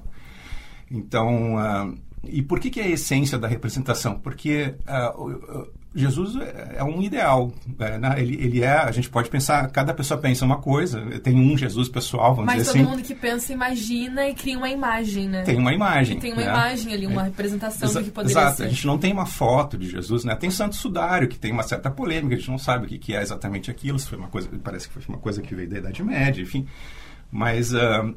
Então, 0.90 1.56
uh, 1.56 1.94
e 2.24 2.42
por 2.42 2.60
que, 2.60 2.70
que 2.70 2.80
é 2.80 2.84
a 2.84 2.88
essência 2.88 3.38
da 3.38 3.48
representação? 3.48 4.18
Porque 4.18 4.74
uh, 4.86 5.66
Jesus 5.94 6.36
é, 6.36 6.76
é 6.76 6.84
um 6.84 7.02
ideal. 7.02 7.52
Né? 7.78 8.14
ele, 8.18 8.34
ele 8.34 8.62
é, 8.62 8.76
a 8.76 8.90
gente 8.90 9.10
pode 9.10 9.28
pensar, 9.28 9.68
cada 9.70 9.92
pessoa 9.92 10.18
pensa 10.18 10.44
uma 10.44 10.58
coisa, 10.58 11.00
tem 11.20 11.34
um 11.34 11.56
Jesus 11.58 11.88
pessoal, 11.88 12.34
vamos 12.34 12.46
Mas 12.46 12.58
dizer 12.58 12.70
assim. 12.70 12.78
Mas 12.78 12.88
todo 12.88 12.96
mundo 12.96 13.06
que 13.06 13.14
pensa 13.14 13.52
imagina 13.52 14.28
e 14.28 14.34
cria 14.34 14.56
uma 14.56 14.70
imagem, 14.70 15.28
né? 15.28 15.42
Tem 15.42 15.58
uma 15.58 15.72
imagem. 15.72 16.16
E 16.16 16.20
tem 16.20 16.32
uma 16.32 16.42
né? 16.42 16.48
imagem 16.48 16.92
ali, 16.94 17.06
uma 17.06 17.22
é. 17.22 17.24
representação 17.24 17.88
Exa 17.88 18.00
do 18.00 18.04
que 18.04 18.10
poderia 18.10 18.40
exato. 18.40 18.56
ser. 18.58 18.64
A 18.64 18.68
gente 18.68 18.86
não 18.86 18.98
tem 18.98 19.12
uma 19.12 19.26
foto 19.26 19.76
de 19.76 19.90
Jesus, 19.90 20.24
né? 20.24 20.34
Tem 20.36 20.50
Santo 20.50 20.76
Sudário, 20.76 21.28
que 21.28 21.38
tem 21.38 21.52
uma 21.52 21.64
certa 21.64 21.90
polêmica, 21.90 22.36
a 22.36 22.38
gente 22.38 22.50
não 22.50 22.58
sabe 22.58 22.86
o 22.86 22.88
que, 22.88 22.98
que 22.98 23.14
é 23.14 23.20
exatamente 23.20 23.70
aquilo, 23.70 23.98
se 23.98 24.08
foi 24.08 24.18
uma 24.18 24.28
coisa, 24.28 24.48
parece 24.62 24.88
que 24.88 24.94
foi 24.94 25.02
uma 25.08 25.18
coisa 25.18 25.42
que 25.42 25.54
veio 25.54 25.68
da 25.68 25.78
Idade 25.78 26.02
Média, 26.02 26.40
enfim. 26.40 26.66
Mas... 27.30 27.72
Uh, 27.72 28.14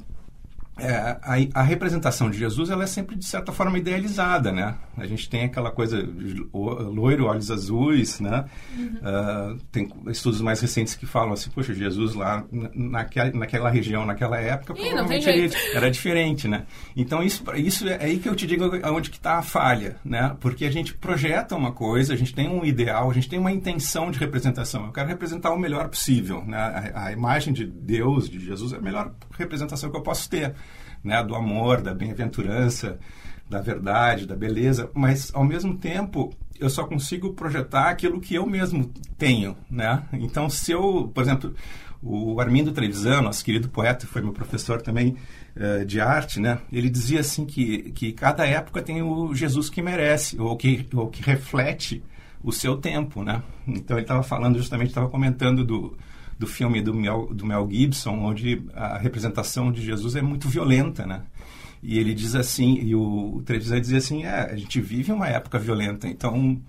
é, 0.77 0.93
a, 0.93 1.61
a, 1.61 1.63
representação 1.63 2.29
de 2.29 2.37
Jesus 2.37 2.69
ela 2.69 2.83
é 2.83 2.87
sempre 2.87 3.15
de 3.15 3.25
certa 3.25 3.53
forma 3.53 3.77
idealizada, 3.77 4.51
né? 4.51 4.75
A 4.97 5.05
gente 5.05 5.29
tem 5.29 5.45
aquela 5.45 5.71
coisa 5.71 6.05
loiro, 6.53 7.27
olhos 7.27 7.49
azuis, 7.49 8.19
né? 8.19 8.43
Uhum. 8.77 8.95
Uh, 8.95 9.59
tem 9.71 9.89
estudos 10.07 10.41
mais 10.41 10.59
recentes 10.59 10.93
que 10.93 11.05
falam 11.05 11.31
assim, 11.31 11.49
poxa, 11.49 11.73
Jesus 11.73 12.13
lá 12.13 12.43
naquela, 12.73 13.31
naquela 13.31 13.69
região, 13.69 14.05
naquela 14.05 14.37
época, 14.37 14.73
Ih, 14.73 14.89
provavelmente 14.89 15.29
ele 15.29 15.49
era 15.73 15.89
diferente, 15.89 16.45
né? 16.45 16.65
Então 16.93 17.23
isso, 17.23 17.43
isso 17.55 17.87
é 17.87 18.03
aí 18.03 18.19
que 18.19 18.27
eu 18.27 18.35
te 18.35 18.45
digo 18.45 18.69
aonde 18.83 19.09
que 19.09 19.17
está 19.17 19.37
a 19.37 19.41
falha, 19.41 19.95
né? 20.03 20.35
Porque 20.41 20.65
a 20.65 20.71
gente 20.71 20.93
projeta 20.93 21.55
uma 21.55 21.71
coisa, 21.71 22.13
a 22.13 22.17
gente 22.17 22.35
tem 22.35 22.49
um 22.49 22.65
ideal, 22.65 23.09
a 23.09 23.13
gente 23.13 23.29
tem 23.29 23.39
uma 23.39 23.51
intenção 23.51 24.11
de 24.11 24.19
representação. 24.19 24.87
Eu 24.87 24.91
quero 24.91 25.07
representar 25.07 25.51
o 25.51 25.57
melhor 25.57 25.87
possível, 25.87 26.43
né? 26.45 26.91
A, 26.93 27.05
a 27.05 27.11
imagem 27.13 27.53
de 27.53 27.65
Deus, 27.65 28.29
de 28.29 28.41
Jesus, 28.41 28.73
é 28.73 28.75
a 28.75 28.81
melhor 28.81 29.13
representação 29.37 29.89
que 29.89 29.95
eu 29.95 30.03
posso 30.03 30.29
ter 30.29 30.53
né, 31.05 31.23
do 31.23 31.35
amor, 31.35 31.81
da 31.81 31.93
bem-aventurança, 31.93 32.99
da 33.49 33.61
verdade, 33.61 34.25
da 34.25 34.35
beleza, 34.35 34.89
mas 34.93 35.31
ao 35.33 35.43
mesmo 35.43 35.77
tempo 35.77 36.33
eu 36.59 36.69
só 36.69 36.85
consigo 36.85 37.33
projetar 37.33 37.89
aquilo 37.89 38.19
que 38.19 38.33
eu 38.33 38.45
mesmo 38.45 38.91
tenho, 39.17 39.55
né? 39.69 40.03
Então, 40.13 40.49
se 40.49 40.71
eu, 40.71 41.11
por 41.13 41.21
exemplo, 41.21 41.53
o 42.01 42.39
Armindo 42.39 42.71
Trevisan, 42.71 43.21
nosso 43.21 43.43
querido 43.43 43.69
poeta, 43.69 44.07
foi 44.07 44.21
meu 44.21 44.31
professor 44.31 44.81
também 44.81 45.17
uh, 45.55 45.85
de 45.85 45.99
arte, 45.99 46.39
né? 46.39 46.59
Ele 46.71 46.89
dizia 46.89 47.19
assim 47.19 47.45
que, 47.45 47.91
que 47.91 48.13
cada 48.13 48.47
época 48.47 48.81
tem 48.81 49.01
o 49.01 49.35
Jesus 49.35 49.69
que 49.69 49.81
merece, 49.81 50.39
ou 50.39 50.55
que, 50.55 50.87
ou 50.93 51.07
que 51.07 51.21
reflete 51.21 52.01
o 52.41 52.51
seu 52.51 52.77
tempo, 52.77 53.23
né? 53.23 53.43
Então, 53.67 53.97
ele 53.97 54.05
estava 54.05 54.23
falando, 54.23 54.57
justamente, 54.57 54.89
estava 54.89 55.09
comentando 55.09 55.65
do, 55.65 55.97
do 56.37 56.47
filme 56.47 56.81
do 56.81 56.93
Mel, 56.93 57.27
do 57.33 57.45
Mel 57.45 57.67
Gibson, 57.71 58.19
onde 58.19 58.61
a 58.73 58.97
representação 58.97 59.71
de 59.71 59.81
Jesus 59.81 60.15
é 60.15 60.21
muito 60.21 60.49
violenta, 60.49 61.05
né? 61.05 61.23
E 61.81 61.99
ele 61.99 62.13
diz 62.13 62.35
assim, 62.35 62.79
e 62.81 62.95
o, 62.95 63.37
o 63.37 63.43
dizia 63.43 63.97
assim, 63.97 64.23
é, 64.23 64.51
a 64.51 64.55
gente 64.55 64.81
vive 64.81 65.11
uma 65.11 65.27
época 65.27 65.59
violenta, 65.59 66.07
então, 66.07 66.59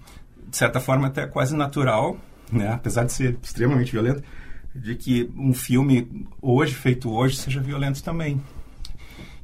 de 0.49 0.57
certa 0.57 0.79
forma, 0.79 1.07
até 1.07 1.27
quase 1.27 1.57
natural, 1.57 2.19
né? 2.53 2.73
apesar 2.73 3.05
de 3.05 3.13
ser 3.13 3.39
extremamente 3.43 3.93
violento, 3.93 4.23
de 4.75 4.95
que 4.95 5.31
um 5.35 5.55
filme 5.55 6.27
hoje, 6.41 6.75
feito 6.75 7.11
hoje, 7.11 7.37
seja 7.37 7.61
violento 7.61 8.03
também. 8.03 8.41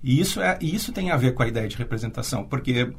E 0.02 0.20
isso, 0.20 0.42
é, 0.42 0.58
isso 0.60 0.92
tem 0.92 1.10
a 1.10 1.16
ver 1.16 1.32
com 1.32 1.42
a 1.42 1.48
ideia 1.48 1.66
de 1.66 1.76
representação, 1.76 2.44
porque 2.44 2.92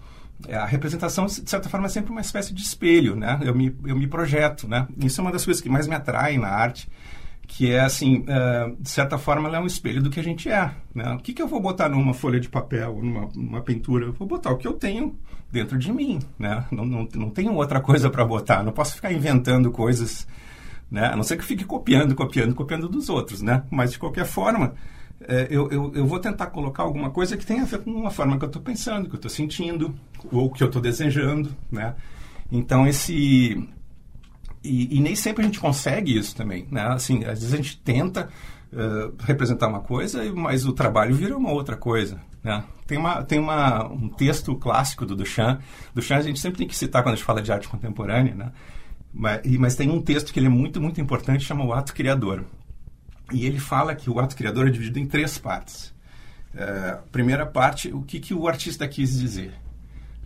a 0.50 0.66
representação, 0.66 1.26
de 1.26 1.50
certa 1.50 1.70
forma, 1.70 1.86
é 1.86 1.90
sempre 1.90 2.12
uma 2.12 2.22
espécie 2.22 2.54
de 2.54 2.62
espelho, 2.62 3.16
né? 3.16 3.40
Eu 3.44 3.56
me, 3.56 3.76
eu 3.86 3.96
me 3.96 4.08
projeto, 4.08 4.68
né? 4.68 4.88
Isso 4.98 5.22
é 5.22 5.24
uma 5.24 5.32
das 5.32 5.46
coisas 5.46 5.62
que 5.62 5.70
mais 5.70 5.88
me 5.88 5.96
atrai 5.96 6.38
na 6.38 6.50
arte, 6.50 6.90
que 7.48 7.72
é 7.72 7.82
assim, 7.82 8.20
uh, 8.20 8.76
de 8.80 8.90
certa 8.90 9.18
forma, 9.18 9.48
ela 9.48 9.58
é 9.58 9.60
um 9.60 9.66
espelho 9.66 10.02
do 10.02 10.10
que 10.10 10.20
a 10.20 10.24
gente 10.24 10.50
é. 10.50 10.72
Né? 10.94 11.12
O 11.14 11.20
que, 11.20 11.34
que 11.34 11.42
eu 11.42 11.48
vou 11.48 11.62
botar 11.62 11.88
numa 11.90 12.14
folha 12.14 12.40
de 12.40 12.50
papel, 12.50 13.00
numa, 13.02 13.30
numa 13.36 13.62
pintura? 13.62 14.06
Eu 14.06 14.14
vou 14.14 14.28
botar 14.28 14.52
o 14.52 14.58
que 14.58 14.68
eu 14.68 14.74
tenho 14.74 15.18
dentro 15.52 15.78
de 15.78 15.92
mim, 15.92 16.20
né? 16.38 16.66
Não, 16.72 16.86
não, 16.86 17.08
não 17.14 17.30
tenho 17.30 17.54
outra 17.54 17.80
coisa 17.80 18.10
para 18.10 18.26
botar, 18.26 18.64
não 18.64 18.72
posso 18.72 18.96
ficar 18.96 19.14
inventando 19.14 19.72
coisas, 19.72 20.28
né? 20.90 21.08
A 21.08 21.16
não 21.16 21.24
ser 21.24 21.36
que 21.36 21.44
eu 21.44 21.48
fique 21.48 21.64
copiando, 21.64 22.16
copiando, 22.16 22.56
copiando 22.56 22.90
dos 22.90 23.08
outros, 23.08 23.42
né? 23.42 23.64
Mas, 23.70 23.92
de 23.92 24.00
qualquer 24.00 24.26
forma, 24.26 24.74
é, 24.74 24.74
eu, 25.50 25.70
eu, 25.72 25.92
eu, 25.96 26.06
vou 26.06 26.20
tentar 26.20 26.48
colocar 26.48 26.84
alguma 26.84 27.10
coisa 27.10 27.38
que 27.38 27.46
tenha 27.46 27.64
a 27.64 27.66
ver 27.66 27.80
com 27.80 27.92
uma 27.92 28.12
forma 28.12 28.38
que 28.38 28.44
eu 28.44 28.48
estou 28.48 28.62
pensando, 28.62 29.08
que 29.08 29.16
eu 29.16 29.18
estou 29.18 29.32
sentindo, 29.32 29.94
ou 30.32 30.50
que 30.52 30.64
eu 30.64 30.68
estou 30.68 30.82
desejando, 30.82 31.56
né? 31.72 31.96
Então, 32.52 32.86
esse... 32.88 33.68
E, 34.64 34.98
e, 34.98 35.02
nem 35.02 35.16
sempre 35.16 35.44
a 35.44 35.46
gente 35.46 35.60
consegue 35.60 36.18
isso 36.18 36.36
também, 36.36 36.68
né? 36.72 36.84
Assim, 36.84 37.26
às 37.26 37.40
vezes 37.40 37.54
a 37.54 37.58
gente 37.58 37.78
tenta 37.82 38.30
uh, 38.72 39.14
representar 39.20 39.68
uma 39.68 39.82
coisa, 39.82 40.24
mas 40.34 40.66
o 40.66 40.72
trabalho 40.72 41.14
vira 41.14 41.36
uma 41.36 41.52
outra 41.52 41.76
coisa, 41.76 42.22
né? 42.42 42.64
Tem, 42.88 42.98
uma, 42.98 43.24
tem 43.24 43.40
uma, 43.40 43.86
um 43.88 44.08
texto 44.08 44.56
clássico 44.56 45.06
do 45.06 45.16
Duchamp. 45.16 45.62
Duchamp 45.94 46.20
a 46.20 46.24
gente 46.24 46.40
sempre 46.40 46.60
tem 46.60 46.68
que 46.68 46.76
citar 46.76 47.04
quando 47.04 47.14
a 47.14 47.16
gente 47.16 47.26
fala 47.26 47.42
de 47.42 47.52
arte 47.52 47.68
contemporânea, 47.68 48.36
né? 48.36 48.52
Mas, 49.14 49.42
mas 49.58 49.76
tem 49.76 49.90
um 49.90 50.02
texto 50.02 50.34
que 50.34 50.40
ele 50.40 50.48
é 50.48 50.50
muito, 50.50 50.82
muito 50.82 51.00
importante, 51.00 51.44
chama 51.44 51.66
O 51.66 51.74
Ato 51.74 51.94
Criador. 51.94 52.46
E 53.32 53.46
ele 53.46 53.60
fala 53.60 53.96
que 53.96 54.10
o 54.10 54.20
ato 54.20 54.36
criador 54.36 54.68
é 54.68 54.72
dividido 54.72 55.00
em 55.00 55.06
três 55.06 55.38
partes. 55.38 55.94
É, 56.56 57.00
primeira 57.12 57.46
parte, 57.46 57.92
o 57.92 58.02
que, 58.02 58.20
que 58.20 58.34
o 58.34 58.48
artista 58.48 58.88
quis 58.88 59.20
dizer. 59.20 59.54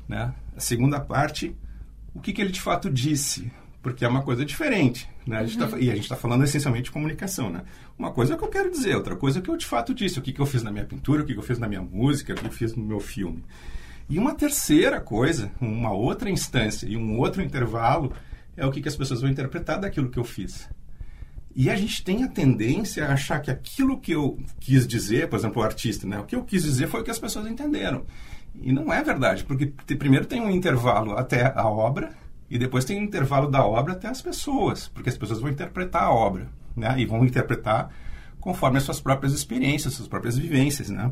Né? 0.07 0.33
A 0.55 0.59
segunda 0.59 0.99
parte, 0.99 1.55
o 2.13 2.19
que, 2.19 2.33
que 2.33 2.41
ele 2.41 2.51
de 2.51 2.61
fato 2.61 2.89
disse. 2.89 3.51
Porque 3.81 4.03
é 4.03 4.07
uma 4.07 4.23
coisa 4.23 4.43
diferente. 4.43 5.09
Né? 5.25 5.37
A 5.37 5.45
tá 5.45 5.65
uhum. 5.65 5.71
tá, 5.71 5.79
e 5.79 5.89
a 5.89 5.93
gente 5.93 6.03
está 6.03 6.15
falando 6.15 6.43
essencialmente 6.43 6.85
de 6.85 6.91
comunicação. 6.91 7.49
Né? 7.49 7.61
Uma 7.97 8.11
coisa 8.11 8.33
é 8.33 8.35
o 8.35 8.37
que 8.37 8.43
eu 8.43 8.49
quero 8.49 8.71
dizer, 8.71 8.95
outra 8.95 9.15
coisa 9.15 9.39
é 9.39 9.39
o 9.39 9.43
que 9.43 9.49
eu 9.49 9.57
de 9.57 9.65
fato 9.65 9.93
disse. 9.93 10.19
O 10.19 10.21
que, 10.21 10.33
que 10.33 10.41
eu 10.41 10.45
fiz 10.45 10.63
na 10.63 10.71
minha 10.71 10.85
pintura, 10.85 11.21
o 11.21 11.25
que, 11.25 11.33
que 11.33 11.39
eu 11.39 11.43
fiz 11.43 11.59
na 11.59 11.67
minha 11.67 11.81
música, 11.81 12.33
o 12.33 12.35
que 12.35 12.45
eu 12.45 12.51
fiz 12.51 12.75
no 12.75 12.83
meu 12.83 12.99
filme. 12.99 13.43
E 14.09 14.17
uma 14.17 14.33
terceira 14.33 15.01
coisa, 15.01 15.51
uma 15.59 15.91
outra 15.91 16.29
instância 16.29 16.87
e 16.87 16.95
um 16.95 17.17
outro 17.17 17.41
intervalo 17.41 18.13
é 18.55 18.65
o 18.65 18.71
que, 18.71 18.81
que 18.81 18.87
as 18.87 18.95
pessoas 18.95 19.21
vão 19.21 19.29
interpretar 19.29 19.79
daquilo 19.79 20.09
que 20.09 20.17
eu 20.17 20.23
fiz. 20.23 20.67
E 21.57 21.71
a 21.71 21.75
gente 21.75 22.03
tem 22.03 22.23
a 22.23 22.27
tendência 22.27 23.07
a 23.07 23.13
achar 23.13 23.39
que 23.39 23.49
aquilo 23.49 23.99
que 23.99 24.11
eu 24.11 24.37
quis 24.59 24.85
dizer, 24.85 25.27
por 25.27 25.39
exemplo, 25.39 25.59
o 25.59 25.65
artista, 25.65 26.05
né? 26.05 26.19
O 26.19 26.23
que 26.23 26.35
eu 26.35 26.43
quis 26.43 26.61
dizer 26.61 26.87
foi 26.87 27.01
o 27.01 27.03
que 27.03 27.09
as 27.09 27.17
pessoas 27.17 27.47
entenderam. 27.47 28.05
E 28.61 28.71
não 28.71 28.93
é 28.93 29.03
verdade, 29.03 29.43
porque 29.43 29.73
primeiro 29.95 30.27
tem 30.27 30.39
um 30.39 30.51
intervalo 30.51 31.17
até 31.17 31.51
a 31.55 31.67
obra 31.67 32.11
e 32.47 32.59
depois 32.59 32.85
tem 32.85 32.99
um 32.99 33.03
intervalo 33.03 33.49
da 33.49 33.65
obra 33.65 33.93
até 33.93 34.07
as 34.07 34.21
pessoas, 34.21 34.87
porque 34.87 35.09
as 35.09 35.17
pessoas 35.17 35.39
vão 35.39 35.49
interpretar 35.49 36.03
a 36.03 36.11
obra, 36.11 36.47
né? 36.75 36.93
E 36.99 37.07
vão 37.07 37.25
interpretar 37.25 37.91
conforme 38.39 38.77
as 38.77 38.83
suas 38.83 38.99
próprias 38.99 39.33
experiências, 39.33 39.95
suas 39.95 40.07
próprias 40.07 40.37
vivências, 40.37 40.91
né? 40.91 41.11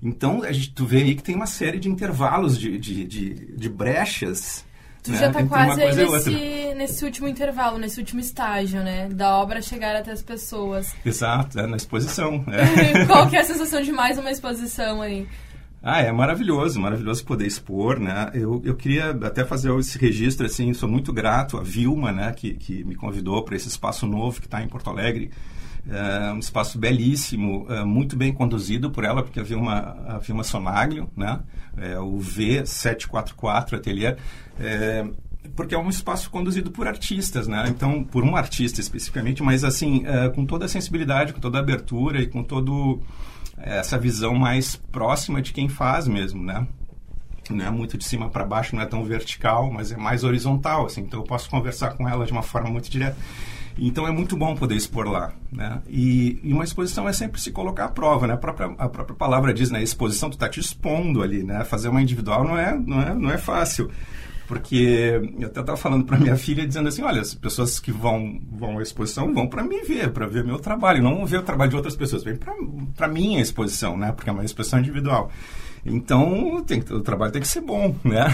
Então, 0.00 0.44
a 0.44 0.52
gente, 0.52 0.72
tu 0.74 0.86
vê 0.86 0.98
aí 0.98 1.16
que 1.16 1.24
tem 1.24 1.34
uma 1.34 1.46
série 1.46 1.80
de 1.80 1.88
intervalos, 1.88 2.56
de, 2.56 2.78
de, 2.78 3.04
de, 3.04 3.56
de 3.56 3.68
brechas 3.68 4.64
Tu 5.02 5.10
né? 5.10 5.18
já 5.18 5.32
tá 5.32 5.44
quase 5.44 5.82
aí 5.82 5.96
nesse, 5.96 6.74
nesse 6.76 7.04
último 7.04 7.26
intervalo, 7.26 7.76
nesse 7.76 7.98
último 7.98 8.20
estágio, 8.20 8.82
né? 8.84 9.08
Da 9.08 9.36
obra 9.36 9.60
chegar 9.60 9.96
até 9.96 10.12
as 10.12 10.22
pessoas. 10.22 10.94
Exato, 11.04 11.58
é 11.58 11.66
na 11.66 11.76
exposição. 11.76 12.44
É. 12.48 13.04
Qual 13.06 13.28
que 13.28 13.36
é 13.36 13.40
a 13.40 13.44
sensação 13.44 13.82
de 13.82 13.90
mais 13.90 14.16
uma 14.16 14.30
exposição 14.30 15.02
aí? 15.02 15.26
Ah, 15.82 16.00
é 16.00 16.12
maravilhoso, 16.12 16.80
maravilhoso 16.80 17.24
poder 17.24 17.44
expor, 17.44 17.98
né? 17.98 18.30
Eu, 18.32 18.62
eu 18.64 18.76
queria 18.76 19.10
até 19.10 19.44
fazer 19.44 19.76
esse 19.80 19.98
registro, 19.98 20.46
assim, 20.46 20.72
sou 20.72 20.88
muito 20.88 21.12
grato 21.12 21.58
à 21.58 21.62
Vilma, 21.62 22.12
né, 22.12 22.32
que, 22.32 22.54
que 22.54 22.84
me 22.84 22.94
convidou 22.94 23.42
para 23.42 23.56
esse 23.56 23.66
espaço 23.66 24.06
novo 24.06 24.40
que 24.40 24.46
está 24.46 24.62
em 24.62 24.68
Porto 24.68 24.88
Alegre. 24.88 25.32
É 25.88 26.32
um 26.32 26.38
espaço 26.38 26.78
belíssimo, 26.78 27.66
é, 27.68 27.84
muito 27.84 28.16
bem 28.16 28.32
conduzido 28.32 28.90
por 28.90 29.04
ela, 29.04 29.22
porque 29.22 29.40
havia 29.40 29.58
uma, 29.58 29.96
havia 30.06 30.34
uma 30.34 30.44
Sonaglio, 30.44 31.10
né? 31.16 31.40
É, 31.76 31.98
o 31.98 32.18
V744 32.18 33.74
Ateliê, 33.74 34.16
é, 34.60 35.04
porque 35.56 35.74
é 35.74 35.78
um 35.78 35.88
espaço 35.88 36.30
conduzido 36.30 36.70
por 36.70 36.86
artistas, 36.86 37.48
né? 37.48 37.64
Então, 37.68 38.04
por 38.04 38.22
um 38.22 38.36
artista 38.36 38.80
especificamente, 38.80 39.42
mas 39.42 39.64
assim, 39.64 40.04
com 40.36 40.46
toda 40.46 40.66
a 40.66 40.68
sensibilidade, 40.68 41.32
com 41.32 41.40
toda 41.40 41.58
a 41.58 41.60
abertura 41.60 42.22
e 42.22 42.28
com 42.28 42.44
todo 42.44 43.02
essa 43.58 43.98
visão 43.98 44.34
mais 44.34 44.76
próxima 44.76 45.42
de 45.42 45.52
quem 45.52 45.68
faz 45.68 46.06
mesmo, 46.06 46.44
né? 46.44 46.64
Não 47.50 47.64
é 47.64 47.70
muito 47.70 47.98
de 47.98 48.04
cima 48.04 48.30
para 48.30 48.44
baixo, 48.44 48.76
não 48.76 48.82
é 48.82 48.86
tão 48.86 49.04
vertical, 49.04 49.70
mas 49.70 49.90
é 49.90 49.96
mais 49.96 50.22
horizontal, 50.22 50.86
assim. 50.86 51.00
Então, 51.00 51.20
eu 51.20 51.24
posso 51.24 51.50
conversar 51.50 51.94
com 51.94 52.08
ela 52.08 52.24
de 52.24 52.30
uma 52.30 52.42
forma 52.42 52.70
muito 52.70 52.88
direta. 52.88 53.16
Então 53.78 54.06
é 54.06 54.10
muito 54.10 54.36
bom 54.36 54.54
poder 54.54 54.76
expor 54.76 55.08
lá. 55.08 55.32
Né? 55.50 55.80
E, 55.88 56.40
e, 56.42 56.52
uma 56.52 56.64
exposição 56.64 57.08
é 57.08 57.12
sempre 57.12 57.40
se 57.40 57.50
colocar 57.50 57.86
à 57.86 57.88
prova. 57.88 58.26
Né? 58.26 58.34
A, 58.34 58.36
própria, 58.36 58.66
a 58.78 58.88
própria 58.88 59.16
palavra 59.16 59.52
diz, 59.52 59.70
né? 59.70 59.82
exposição 59.82 60.30
tu 60.30 60.34
está 60.34 60.48
te 60.48 60.60
expondo 60.60 61.22
ali. 61.22 61.42
Né? 61.42 61.64
Fazer 61.64 61.88
uma 61.88 62.02
individual 62.02 62.44
não 62.44 62.58
é, 62.58 62.74
não 62.78 63.00
é, 63.00 63.14
não 63.14 63.30
é 63.30 63.38
fácil. 63.38 63.90
porque 64.46 65.20
eu 65.38 65.46
até 65.46 65.60
estava 65.60 65.76
falando 65.76 66.04
para 66.04 66.18
minha 66.18 66.36
filha 66.36 66.66
dizendo 66.66 66.88
assim, 66.88 67.02
olha, 67.02 67.20
as 67.20 67.34
pessoas 67.34 67.80
que 67.80 67.90
vão 67.90 68.40
vão 68.50 68.78
à 68.78 68.82
exposição 68.82 69.32
vão 69.32 69.46
para 69.46 69.62
me 69.62 69.82
ver, 69.82 70.10
para 70.10 70.26
ver 70.26 70.44
meu 70.44 70.58
trabalho, 70.58 71.02
não 71.02 71.24
ver 71.24 71.38
o 71.38 71.42
trabalho 71.42 71.70
de 71.70 71.76
outras 71.76 71.96
pessoas, 71.96 72.22
vem 72.22 72.36
para 72.94 73.08
minha 73.08 73.40
exposição, 73.40 73.96
né? 73.96 74.12
Porque 74.12 74.28
é 74.28 74.32
uma 74.32 74.44
exposição 74.44 74.78
individual. 74.78 75.30
Então, 75.84 76.62
tem, 76.64 76.78
o 76.78 77.00
trabalho 77.00 77.32
tem 77.32 77.42
que 77.42 77.48
ser 77.48 77.60
bom, 77.60 77.94
né? 78.04 78.26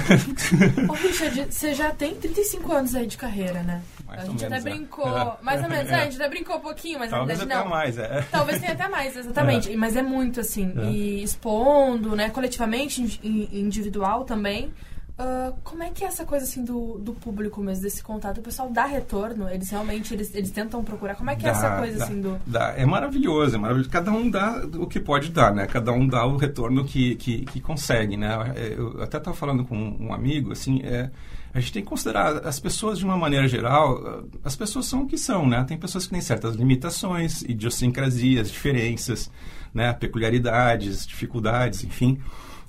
Ô, 0.88 0.92
Richard, 0.92 1.46
você 1.50 1.72
já 1.74 1.90
tem 1.90 2.14
35 2.14 2.70
anos 2.72 2.94
aí 2.94 3.06
de 3.06 3.16
carreira, 3.16 3.62
né? 3.62 3.80
Mais 4.06 4.20
a 4.20 4.24
gente 4.26 4.40
menos, 4.42 4.58
até 4.58 4.68
é. 4.70 4.74
brincou, 4.74 5.18
É. 5.18 5.36
mais 5.42 5.62
ou 5.62 5.68
menos, 5.70 5.90
É. 5.90 5.94
é, 5.94 5.96
a 5.96 6.04
gente 6.04 6.16
até 6.16 6.28
brincou 6.28 6.56
um 6.56 6.60
pouquinho, 6.60 6.98
mas 6.98 7.10
Talvez 7.10 7.38
na 7.38 7.44
até 7.44 7.54
verdade 7.54 7.70
não. 7.70 7.76
mais, 7.76 7.98
é. 7.98 8.26
Talvez 8.30 8.60
tenha 8.60 8.72
até 8.72 8.88
mais, 8.88 9.16
exatamente. 9.16 9.74
Mas 9.76 9.96
é 9.96 10.02
muito, 10.02 10.40
assim. 10.40 10.72
E 10.92 11.22
expondo, 11.22 12.14
né? 12.14 12.28
Coletivamente, 12.28 13.00
in- 13.02 13.18
in- 13.22 13.48
individual 13.60 14.24
também. 14.24 14.70
Ah, 15.18 15.52
como 15.64 15.82
é 15.82 15.90
que 15.90 16.04
é 16.04 16.06
essa 16.06 16.24
coisa, 16.24 16.44
assim, 16.44 16.64
do, 16.64 16.96
do 16.98 17.12
público 17.12 17.60
mesmo, 17.60 17.82
desse 17.82 18.00
contato? 18.02 18.38
O 18.38 18.42
pessoal 18.42 18.70
dá 18.70 18.84
retorno? 18.86 19.48
Eles 19.50 19.68
realmente, 19.68 20.14
eles, 20.14 20.32
eles 20.32 20.52
tentam 20.52 20.84
procurar? 20.84 21.16
Como 21.16 21.28
é 21.28 21.34
que 21.34 21.44
é 21.44 21.50
essa 21.50 21.70
Dá, 21.70 21.78
coisa, 21.78 21.98
dá, 21.98 22.04
assim, 22.04 22.20
do... 22.20 22.40
dá. 22.46 22.74
É 22.76 22.86
maravilhoso, 22.86 23.56
é 23.56 23.58
maravilhoso. 23.58 23.90
Cada 23.90 24.12
um 24.12 24.30
dá 24.30 24.64
o 24.76 24.86
que 24.86 25.00
pode 25.00 25.30
dar, 25.30 25.52
né? 25.52 25.66
Cada 25.66 25.90
um 25.90 26.06
dá 26.06 26.24
o 26.24 26.36
retorno 26.36 26.84
que, 26.84 27.16
que, 27.16 27.44
que 27.46 27.60
consegue, 27.60 28.16
né? 28.16 28.52
É, 28.54 28.74
Eu 28.78 29.02
até 29.02 29.18
estava 29.18 29.36
falando 29.36 29.64
com 29.64 29.76
um 29.76 30.12
amigo, 30.12 30.52
assim, 30.52 30.82
é, 30.84 31.10
a 31.52 31.58
gente 31.58 31.72
tem 31.72 31.82
que 31.82 31.88
considerar 31.88 32.46
as 32.46 32.60
pessoas 32.60 33.00
de 33.00 33.04
uma 33.04 33.16
maneira 33.16 33.48
geral, 33.48 34.24
as 34.44 34.54
pessoas 34.54 34.86
são 34.86 35.02
o 35.02 35.06
que 35.08 35.18
são, 35.18 35.48
né? 35.48 35.64
Tem 35.64 35.76
pessoas 35.76 36.04
que 36.04 36.12
têm 36.12 36.20
certas 36.20 36.54
limitações, 36.54 37.42
idiosincrasias, 37.42 38.48
diferenças, 38.52 39.28
né? 39.74 39.92
Peculiaridades, 39.94 41.04
dificuldades, 41.04 41.82
enfim. 41.82 42.20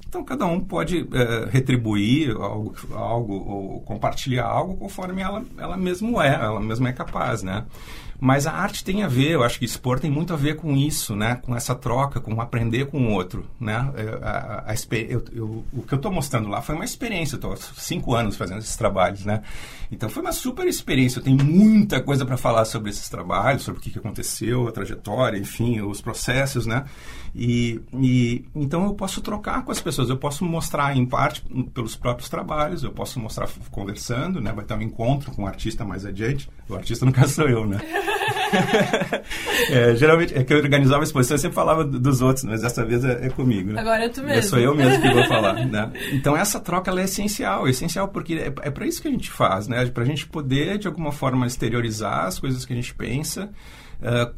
Então, 0.10 0.24
cada 0.24 0.44
um 0.44 0.60
pode 0.60 1.08
eh, 1.13 1.48
retribuir 1.51 2.36
algo, 2.36 2.75
algo 2.94 3.34
ou 3.34 3.82
compartilhar 3.82 4.48
algo 4.48 4.75
conforme 4.75 5.22
ela, 5.22 5.46
ela 5.56 5.78
mesmo 5.78 6.20
é, 6.20 6.34
ela 6.34 6.60
mesma 6.60 6.89
é 6.89 6.94
capaz, 6.94 7.44
né? 7.44 7.63
Mas 8.20 8.46
a 8.46 8.52
arte 8.52 8.84
tem 8.84 9.02
a 9.04 9.08
ver, 9.08 9.32
eu 9.32 9.44
acho 9.44 9.58
que 9.60 9.66
expor 9.66 10.00
tem 10.00 10.12
muito 10.12 10.34
a 10.34 10.36
ver 10.36 10.56
com 10.58 10.76
isso, 10.76 11.16
né? 11.16 11.36
Com 11.36 11.56
essa 11.56 11.74
troca, 11.74 12.20
com 12.20 12.40
aprender 12.42 12.86
com 12.88 13.00
o 13.08 13.12
outro, 13.12 13.46
né? 13.60 13.90
Eh, 13.96 14.20
A, 14.22 14.30
a, 14.30 14.72
a 14.72 14.76
eu- 15.10 15.24
eu- 15.34 15.64
o 15.74 15.82
que 15.84 15.94
eu 15.94 15.98
estou 15.98 16.12
mostrando 16.12 16.50
lá 16.50 16.62
foi 16.62 16.76
uma 16.76 16.84
experiência, 16.86 17.36
estou 17.36 17.56
cinco 17.78 18.14
anos 18.14 18.36
fazendo 18.36 18.60
esses 18.60 18.76
trabalhos, 18.76 19.24
né? 19.26 19.42
Então 19.92 20.10
foi 20.10 20.22
uma 20.22 20.32
super 20.34 20.68
experiência, 20.68 21.20
eu 21.20 21.24
tenho 21.24 21.44
muita 21.44 22.02
coisa 22.02 22.26
para 22.26 22.38
falar 22.38 22.66
sobre 22.66 22.90
esses 22.90 23.08
trabalhos, 23.10 23.64
sobre 23.64 23.80
o 23.80 23.84
que, 23.84 23.90
que 23.90 23.98
aconteceu, 24.00 24.68
a 24.68 24.72
trajetória, 24.72 25.38
enfim, 25.38 25.82
os 25.82 26.02
processos, 26.02 26.66
né? 26.66 26.86
E, 27.34 27.80
e 27.94 28.46
então 28.56 28.84
eu 28.86 28.94
posso 28.94 29.22
trocar 29.22 29.64
com 29.64 29.72
as 29.72 29.80
pessoas, 29.80 30.10
eu 30.10 30.18
posso 30.18 30.44
mostrar 30.44 30.96
em 30.96 31.06
parte 31.06 31.42
pelos 31.74 31.96
próprios 31.96 32.28
trabalhos, 32.30 32.84
eu 32.84 32.92
posso 32.92 33.20
mostrar 33.20 33.48
conversando, 33.72 34.42
né? 34.42 34.52
Vai 34.52 34.66
ter 34.66 34.74
um 34.74 34.82
encontro 34.82 35.32
com 35.32 35.44
o 35.44 35.48
artista 35.48 35.86
mais 35.86 36.06
adiante. 36.06 36.50
O 36.68 36.76
artista 36.76 37.10
caso 37.12 37.34
sou 37.34 37.48
eu, 37.50 37.66
né? 37.66 37.80
É, 39.70 39.96
geralmente, 39.96 40.34
é 40.36 40.44
que 40.44 40.54
eu 40.54 40.58
organizava 40.58 41.01
a 41.01 41.04
exposição, 41.04 41.36
eu 41.36 41.39
sempre 41.39 41.56
falava 41.56 41.84
do- 41.84 42.00
dos 42.00 42.22
outros, 42.22 42.44
mas 42.46 42.62
dessa 42.62 42.84
vez 42.84 43.04
é, 43.04 43.28
é 43.28 43.30
comigo, 43.30 43.72
né? 43.72 43.80
Agora 43.82 44.06
é 44.06 44.10
tu 44.10 44.22
É, 44.22 44.24
mesmo. 44.25 44.50
sou 44.50 44.60
eu 44.60 44.75
mesmo 44.75 45.01
que 45.01 45.10
vou 45.13 45.24
falar, 45.28 45.54
né? 45.66 45.92
Então 46.12 46.36
essa 46.36 46.60
troca 46.60 46.92
é 46.92 47.04
essencial, 47.04 47.68
é 47.68 47.70
essencial 47.70 48.08
porque 48.08 48.34
é, 48.36 48.48
é 48.68 48.72
para 48.72 48.88
isso 48.88 49.01
que 49.01 49.08
a 49.08 49.12
gente 49.12 49.30
faz, 49.30 49.68
né? 49.68 49.86
Para 49.88 50.04
a 50.04 50.06
gente 50.06 50.25
poder 50.25 50.78
de 50.80 50.88
alguma 50.88 51.12
forma 51.12 51.46
exteriorizar 51.46 52.25
as 52.25 52.39
coisas 52.39 52.66
que 52.66 52.74
a 52.74 52.75
gente 52.75 52.94
pensa. 52.96 53.50
É, 54.01 54.32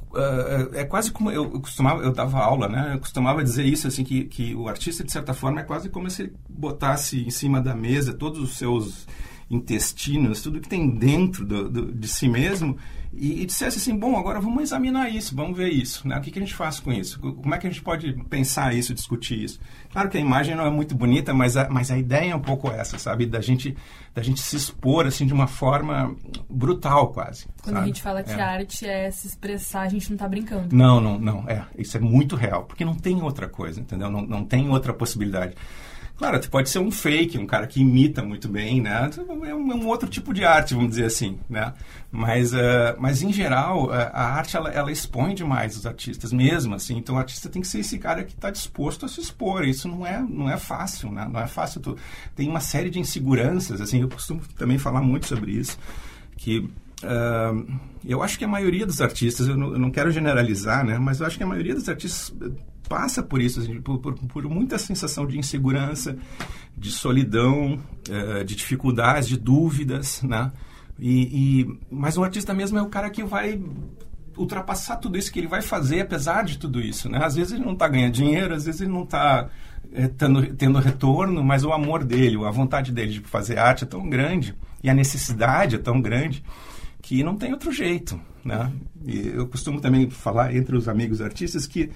é, 0.76 0.82
é 0.82 0.84
quase 0.86 1.12
como 1.12 1.30
eu, 1.32 1.44
eu 1.44 1.62
costumava, 1.62 2.02
eu 2.04 2.12
dava 2.12 2.40
aula, 2.40 2.68
né? 2.68 2.92
Eu 2.96 3.00
costumava 3.00 3.44
dizer 3.44 3.64
isso 3.64 3.88
assim 3.88 4.04
que, 4.04 4.26
que 4.26 4.56
o 4.56 4.68
artista 4.68 5.04
de 5.04 5.12
certa 5.12 5.34
forma 5.34 5.62
é 5.62 5.64
quase 5.64 5.88
como 5.90 6.10
se 6.10 6.24
ele 6.24 6.34
botasse 6.50 7.22
em 7.26 7.30
cima 7.30 7.62
da 7.62 7.76
mesa 7.76 8.12
todos 8.14 8.40
os 8.42 8.58
seus 8.58 9.08
intestinos, 9.56 10.42
tudo 10.42 10.62
que 10.62 10.70
tem 10.70 10.90
dentro 10.90 11.46
do, 11.46 11.70
do- 11.70 11.92
de 11.92 12.08
si 12.08 12.28
mesmo 12.30 12.78
e, 13.14 13.42
e 13.42 13.46
dissesse 13.46 13.78
assim, 13.78 13.98
bom, 13.98 14.18
agora 14.18 14.40
vamos 14.40 14.64
examinar 14.64 15.10
isso, 15.10 15.36
vamos 15.36 15.58
ver 15.58 15.70
isso, 15.70 16.08
né? 16.08 16.18
O 16.18 16.22
que, 16.22 16.32
que 16.32 16.40
a 16.40 16.42
gente 16.42 16.54
faz 16.56 16.80
com 16.80 16.94
isso? 16.94 17.20
Como 17.20 17.54
é 17.54 17.58
que 17.58 17.68
a 17.68 17.70
gente 17.70 17.82
pode 17.82 18.14
pensar 18.30 18.74
isso, 18.74 18.94
discutir 18.94 19.44
isso? 19.44 19.60
Claro 19.92 20.10
que 20.10 20.18
a 20.18 20.22
imagem 20.22 20.56
não 20.56 20.66
é 20.66 20.70
muito 20.70 20.96
bonita, 20.96 21.34
mas 21.34 21.58
a, 21.58 21.70
mas 21.70 21.92
a 21.92 21.98
ideia 21.98 22.32
é 22.32 22.36
um 22.36 22.40
pouco 22.40 22.70
essa, 22.72 22.98
sabe? 22.98 23.26
Da 23.26 23.42
gente, 23.42 23.76
da 24.16 24.24
gente 24.24 24.40
se 24.40 24.56
expor, 24.56 25.06
assim, 25.06 25.26
de 25.26 25.34
uma 25.34 25.48
forma 25.48 26.16
brutal, 26.50 27.10
quase. 27.12 27.48
Quando 27.62 27.76
a 27.76 27.80
sabe? 27.80 27.88
gente 27.88 28.02
fala 28.02 28.24
que 28.24 28.32
É. 28.32 28.42
a 28.42 28.48
arte 28.50 28.86
é 28.86 29.12
se 29.12 29.28
expressar, 29.28 29.82
a 29.82 29.90
gente 29.90 30.10
não 30.10 30.18
tá 30.18 30.28
brincando. 30.30 30.74
Não, 30.74 31.02
não, 31.02 31.20
não. 31.20 31.50
É, 31.50 31.66
isso 31.78 31.98
é 31.98 32.00
muito 32.00 32.38
real, 32.38 32.64
porque 32.64 32.86
não 32.86 32.96
tem 32.96 33.22
outra 33.22 33.50
coisa, 33.50 33.82
entendeu? 33.82 34.10
Não, 34.10 34.22
não 34.22 34.46
tem 34.46 34.70
outra 34.70 34.94
possibilidade. 34.94 35.54
Claro, 36.22 36.40
pode 36.52 36.70
ser 36.70 36.78
um 36.78 36.92
fake, 36.92 37.40
um 37.40 37.48
cara 37.48 37.66
que 37.66 37.82
imita 37.82 38.22
muito 38.22 38.48
bem, 38.48 38.80
né? 38.80 39.10
É 39.18 39.56
um, 39.56 39.72
é 39.72 39.76
um 39.76 39.88
outro 39.88 40.08
tipo 40.08 40.32
de 40.32 40.46
arte, 40.46 40.76
vamos 40.76 40.92
dizer 40.92 41.06
assim, 41.06 41.40
né? 41.50 41.74
Mas, 42.12 42.54
eh, 42.54 42.96
mas 43.00 43.24
em 43.24 43.34
geral, 43.34 43.92
eh, 43.92 44.12
a 44.14 44.26
arte, 44.36 44.56
ela, 44.56 44.70
ela 44.70 44.92
expõe 44.92 45.34
demais 45.34 45.76
os 45.76 45.88
artistas 45.88 46.32
mesmo, 46.32 46.76
assim. 46.76 46.96
Então, 46.96 47.16
o 47.16 47.18
artista 47.18 47.50
tem 47.50 47.60
que 47.60 47.68
ser 47.68 47.80
esse 47.80 47.98
cara 47.98 48.24
que 48.24 48.36
está 48.36 48.52
disposto 48.52 49.04
a 49.04 49.10
se 49.10 49.20
expor. 49.20 49.66
Isso 49.66 49.88
não 49.88 50.06
é, 50.06 50.22
não 50.22 50.48
é 50.48 50.58
fácil, 50.58 51.12
né? 51.12 51.28
Não 51.28 51.40
é 51.40 51.48
fácil. 51.48 51.82
Tu, 51.82 51.98
tem 52.36 52.48
uma 52.48 52.60
série 52.60 52.92
de 52.92 53.00
inseguranças, 53.00 53.82
assim. 53.82 54.02
Eu 54.02 54.08
costumo 54.08 54.42
também 54.56 54.78
falar 54.78 55.02
muito 55.02 55.26
sobre 55.26 55.54
isso, 55.54 55.76
que 56.38 56.70
eu 58.06 58.22
acho 58.24 58.38
que 58.38 58.46
a 58.46 58.48
maioria 58.48 58.86
dos 58.86 59.02
artistas, 59.02 59.48
eu 59.48 59.56
não, 59.56 59.74
eu 59.74 59.80
não 59.80 59.92
quero 59.92 60.12
generalizar, 60.12 60.86
né? 60.86 60.98
Mas 60.98 61.20
eu 61.20 61.26
acho 61.26 61.38
que 61.38 61.44
a 61.44 61.48
maioria 61.48 61.74
dos 61.74 61.88
artistas 61.88 62.34
eh, 62.42 62.52
passa 62.90 63.22
por 63.22 63.42
isso, 63.42 63.60
assim, 63.60 63.82
por, 63.82 64.00
por, 64.00 64.14
por 64.14 64.44
muita 64.50 64.78
sensação 64.78 65.26
de 65.26 65.38
insegurança, 65.38 66.18
de 66.78 66.92
solidão, 66.92 67.80
eh, 68.10 68.44
de 68.44 68.56
dificuldades, 68.56 69.30
de 69.30 69.38
dúvidas, 69.38 70.22
né? 70.24 70.52
E, 71.00 71.62
e, 71.62 71.80
mas 71.90 72.18
o 72.18 72.24
artista 72.24 72.54
mesmo 72.54 72.78
é 72.78 72.82
o 72.82 72.90
cara 72.90 73.10
que 73.10 73.24
vai 73.24 73.60
ultrapassar 74.38 74.98
tudo 74.98 75.18
isso 75.18 75.32
que 75.32 75.40
ele 75.40 75.48
vai 75.48 75.62
fazer, 75.62 76.02
apesar 76.02 76.44
de 76.44 76.58
tudo 76.58 76.80
isso, 76.80 77.10
né? 77.10 77.20
Às 77.24 77.36
vezes 77.36 77.54
ele 77.54 77.66
não 77.66 77.74
está 77.74 77.88
ganhando 77.88 78.14
dinheiro, 78.14 78.54
às 78.54 78.66
vezes 78.66 78.82
ele 78.82 78.92
não 78.92 79.04
está 79.04 79.50
tendo, 80.18 80.54
tendo 80.56 80.80
retorno, 80.80 81.44
mas 81.44 81.64
o 81.64 81.72
amor 81.72 82.04
dele, 82.04 82.38
a 82.46 82.52
vontade 82.52 82.92
dele 82.92 83.14
de 83.14 83.20
fazer 83.22 83.58
arte 83.58 83.84
é 83.84 83.88
tão 83.88 84.10
grande 84.10 84.56
e 84.84 84.90
a 84.90 84.94
necessidade 84.94 85.76
é 85.76 85.80
tão 85.80 86.02
grande 86.02 86.44
que 87.02 87.24
não 87.24 87.36
tem 87.36 87.52
outro 87.52 87.72
jeito, 87.72 88.20
né? 88.44 88.72
E 89.06 89.28
eu 89.30 89.48
costumo 89.48 89.82
também 89.82 90.10
falar 90.10 90.56
entre 90.56 90.76
os 90.76 90.88
amigos 90.88 91.22
artistas 91.22 91.66
que 91.66 91.90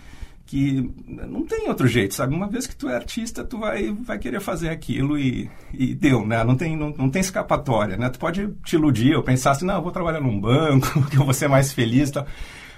que 0.45 0.91
não 1.07 1.43
tem 1.43 1.67
outro 1.67 1.87
jeito, 1.87 2.13
sabe? 2.13 2.35
Uma 2.35 2.47
vez 2.47 2.67
que 2.67 2.75
tu 2.75 2.87
é 2.87 2.95
artista, 2.95 3.43
tu 3.43 3.57
vai, 3.57 3.91
vai 3.91 4.19
querer 4.19 4.39
fazer 4.39 4.69
aquilo 4.69 5.17
e, 5.17 5.49
e 5.73 5.95
deu, 5.95 6.25
né? 6.25 6.43
Não 6.43 6.55
tem, 6.55 6.77
não, 6.77 6.91
não 6.91 7.09
tem 7.09 7.19
escapatória, 7.19 7.97
né? 7.97 8.09
Tu 8.09 8.19
pode 8.19 8.47
te 8.63 8.75
iludir 8.75 9.15
ou 9.15 9.23
pensar 9.23 9.51
assim, 9.51 9.65
não, 9.65 9.75
eu 9.75 9.81
vou 9.81 9.91
trabalhar 9.91 10.21
num 10.21 10.39
banco, 10.39 11.03
que 11.09 11.17
eu 11.17 11.25
vou 11.25 11.33
ser 11.33 11.47
mais 11.47 11.73
feliz 11.73 12.11
e. 12.11 12.27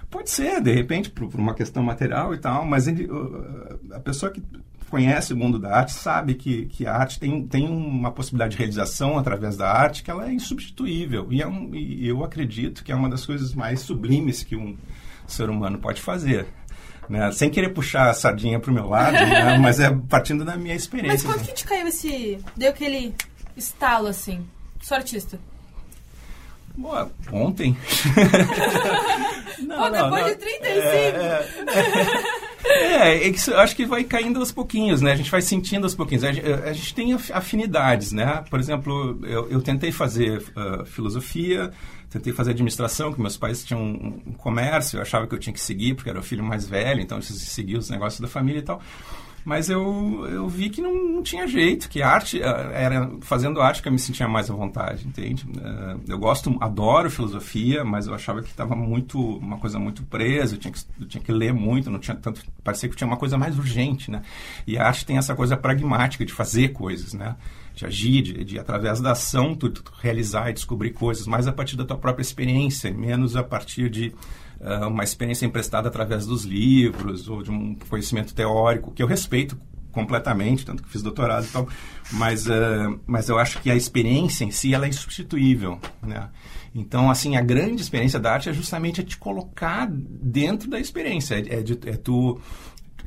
Pode 0.10 0.30
ser, 0.30 0.62
de 0.62 0.74
repente, 0.74 1.10
por, 1.10 1.28
por 1.30 1.40
uma 1.40 1.54
questão 1.54 1.84
material 1.84 2.34
e 2.34 2.38
tal, 2.38 2.66
mas 2.66 2.88
ele, 2.88 3.10
a 3.92 4.00
pessoa 4.00 4.32
que 4.32 4.42
conhece 4.90 5.34
o 5.34 5.38
mundo 5.38 5.60
da 5.60 5.76
arte 5.76 5.94
sabe 5.94 6.34
que, 6.34 6.66
que 6.68 6.86
a 6.86 6.96
arte 6.96 7.20
tem, 7.20 7.46
tem 7.46 7.68
uma 7.68 8.12
possibilidade 8.12 8.52
de 8.52 8.58
realização 8.58 9.18
através 9.18 9.58
da 9.58 9.70
arte 9.70 10.04
que 10.04 10.10
ela 10.10 10.28
é 10.28 10.34
insubstituível. 10.34 11.28
E, 11.30 11.42
é 11.42 11.48
um, 11.48 11.74
e 11.76 12.08
eu 12.08 12.24
acredito 12.24 12.84
que 12.84 12.92
é 12.92 12.96
uma 12.96 13.10
das 13.10 13.26
coisas 13.26 13.54
mais 13.54 13.82
sublimes 13.82 14.44
que 14.44 14.56
um 14.56 14.78
ser 15.26 15.50
humano 15.50 15.78
pode 15.78 16.02
fazer. 16.02 16.48
Né? 17.10 17.32
Sem 17.32 17.50
querer 17.50 17.70
puxar 17.70 18.10
a 18.10 18.14
sardinha 18.14 18.60
pro 18.60 18.72
meu 18.72 18.88
lado, 18.88 19.14
né? 19.14 19.58
mas 19.60 19.80
é 19.80 19.94
partindo 20.10 20.44
da 20.44 20.58
minha 20.58 20.74
Mas 20.74 20.84
experiência. 20.84 21.30
quando 21.30 21.46
que 21.46 21.54
te 21.54 21.66
caiu 21.66 21.88
esse. 21.88 22.38
Deu 22.56 22.70
aquele 22.70 23.14
estalo 23.56 24.08
assim? 24.08 24.46
Sou 24.82 24.96
artista. 24.96 25.40
Boa, 26.78 27.12
ontem. 27.32 27.76
Pô, 29.58 29.90
depois 29.90 30.26
de 30.28 30.36
35. 30.36 31.78
É, 32.70 33.28
é 33.28 33.32
que 33.32 33.50
eu 33.50 33.60
acho 33.60 33.76
que 33.76 33.86
vai 33.86 34.04
caindo 34.04 34.40
aos 34.40 34.52
pouquinhos, 34.52 35.02
né? 35.02 35.12
A 35.12 35.16
gente 35.16 35.32
vai 35.32 35.42
sentindo 35.42 35.86
aos 35.86 35.96
pouquinhos. 35.96 36.24
A, 36.24 36.32
gente- 36.32 36.46
a 36.48 36.74
gente 36.74 36.94
tem 36.94 37.14
af- 37.14 37.32
afinidades, 37.34 38.12
né? 38.12 38.44
Por 38.50 38.60
exemplo, 38.60 39.20
eu, 39.24 39.50
eu 39.50 39.62
tentei 39.62 39.92
fazer 39.92 40.44
ah, 40.56 40.84
filosofia, 40.86 41.72
tentei 42.10 42.32
fazer 42.34 42.52
administração, 42.52 43.12
que 43.14 43.20
meus 43.22 43.38
pais 43.38 43.64
tinham 43.64 43.82
um, 43.82 44.22
um 44.28 44.34
comércio, 44.34 44.98
eu 44.98 45.02
achava 45.02 45.26
que 45.26 45.34
eu 45.34 45.40
tinha 45.40 45.54
que 45.54 45.60
seguir, 45.62 45.96
porque 45.96 46.10
era 46.10 46.20
o 46.20 46.24
filho 46.24 46.44
mais 46.44 46.68
velho, 46.68 47.02
então 47.02 47.18
eu 47.18 47.22
seguia 47.24 47.80
os 47.80 47.90
negócios 47.90 48.20
da 48.20 48.28
família 48.28 48.60
e 48.60 48.64
tal. 48.64 48.82
Mas 49.48 49.70
eu, 49.70 50.28
eu 50.30 50.46
vi 50.50 50.70
que 50.70 50.82
não, 50.82 50.94
não 50.94 51.24
tinha 51.24 51.48
jeito, 51.48 51.88
que 51.88 52.02
arte, 52.02 52.44
ah, 52.44 52.70
era 52.74 53.10
fazendo 53.22 53.62
arte 53.62 53.82
que 53.82 53.88
eu 53.88 53.94
me 53.94 53.98
sentia 53.98 54.28
mais 54.28 54.52
à 54.52 54.54
vontade, 54.54 55.08
entende? 55.08 55.48
Ah, 55.64 55.96
eu 56.06 56.20
gosto, 56.20 56.54
adoro 56.60 57.10
filosofia, 57.10 57.82
mas 57.86 58.08
eu 58.08 58.14
achava 58.14 58.42
que 58.42 58.50
estava 58.50 58.76
muito, 58.76 59.18
uma 59.18 59.58
coisa 59.58 59.80
muito 59.80 60.04
presa, 60.04 60.56
eu 60.56 60.60
tinha, 60.60 60.74
que, 60.74 60.80
eu 61.00 61.08
tinha 61.08 61.24
que 61.24 61.32
ler 61.32 61.54
muito, 61.54 61.90
não 61.90 61.98
tinha 61.98 62.18
tanto, 62.18 62.44
parecia 62.62 62.90
que 62.90 62.98
tinha 62.98 63.08
uma 63.08 63.16
coisa 63.16 63.38
mais 63.38 63.58
urgente, 63.58 64.12
né? 64.12 64.22
E 64.68 64.78
a 64.78 64.86
arte 64.86 65.06
tem 65.06 65.18
essa 65.18 65.34
coisa 65.34 65.56
pragmática 65.56 66.26
de 66.26 66.34
fazer 66.34 66.74
coisas, 66.74 67.14
né? 67.14 67.38
De 67.74 67.86
agir, 67.86 68.24
de, 68.24 68.44
de 68.44 68.60
através 68.60 69.00
da 69.00 69.14
ação, 69.14 69.56
tu, 69.56 69.70
tu 69.70 69.82
realizar 70.02 70.50
e 70.50 70.54
descobrir 70.54 70.92
coisas, 70.92 71.26
mais 71.26 71.48
a 71.48 71.54
partir 71.54 71.78
da 71.78 71.86
tua 71.86 71.98
própria 71.98 72.22
experiência, 72.22 72.92
menos 72.92 73.38
a 73.38 73.46
partir 73.46 73.90
de 73.90 74.14
ah, 74.62 74.88
uma 74.88 75.04
experiência 75.04 75.46
emprestada 75.46 75.88
através 75.88 76.26
dos 76.26 76.44
livros 76.44 77.28
ou 77.30 77.44
de 77.44 77.52
um 77.52 77.76
conhecimento 77.76 78.34
teórico, 78.34 78.92
que 78.92 79.02
eu 79.04 79.08
respeito 79.08 79.58
completamente, 79.92 80.64
tanto 80.64 80.84
que 80.84 80.90
fiz 80.90 81.02
doutorado 81.02 81.46
e 81.46 81.50
tal. 81.50 81.68
Mas, 82.12 82.46
uh, 82.48 83.00
mas 83.08 83.30
eu 83.30 83.40
acho 83.40 83.60
que 83.62 83.72
a 83.72 83.76
experiência 83.76 84.46
em 84.46 84.52
si, 84.52 84.74
ela 84.74 84.86
é 84.86 84.90
insubstituível, 84.90 85.80
né? 86.04 86.30
Então, 86.76 87.10
assim, 87.10 87.36
a 87.36 87.42
grande 87.42 87.82
experiência 87.82 88.20
da 88.20 88.32
arte 88.32 88.50
é 88.50 88.54
justamente 88.54 89.04
te 89.04 89.18
colocar 89.18 89.88
dentro 89.90 90.70
da 90.70 90.80
experiência. 90.80 91.36
É, 91.36 91.56
é, 91.56 91.62
de, 91.64 91.74
é 91.90 91.98
tu 91.98 92.40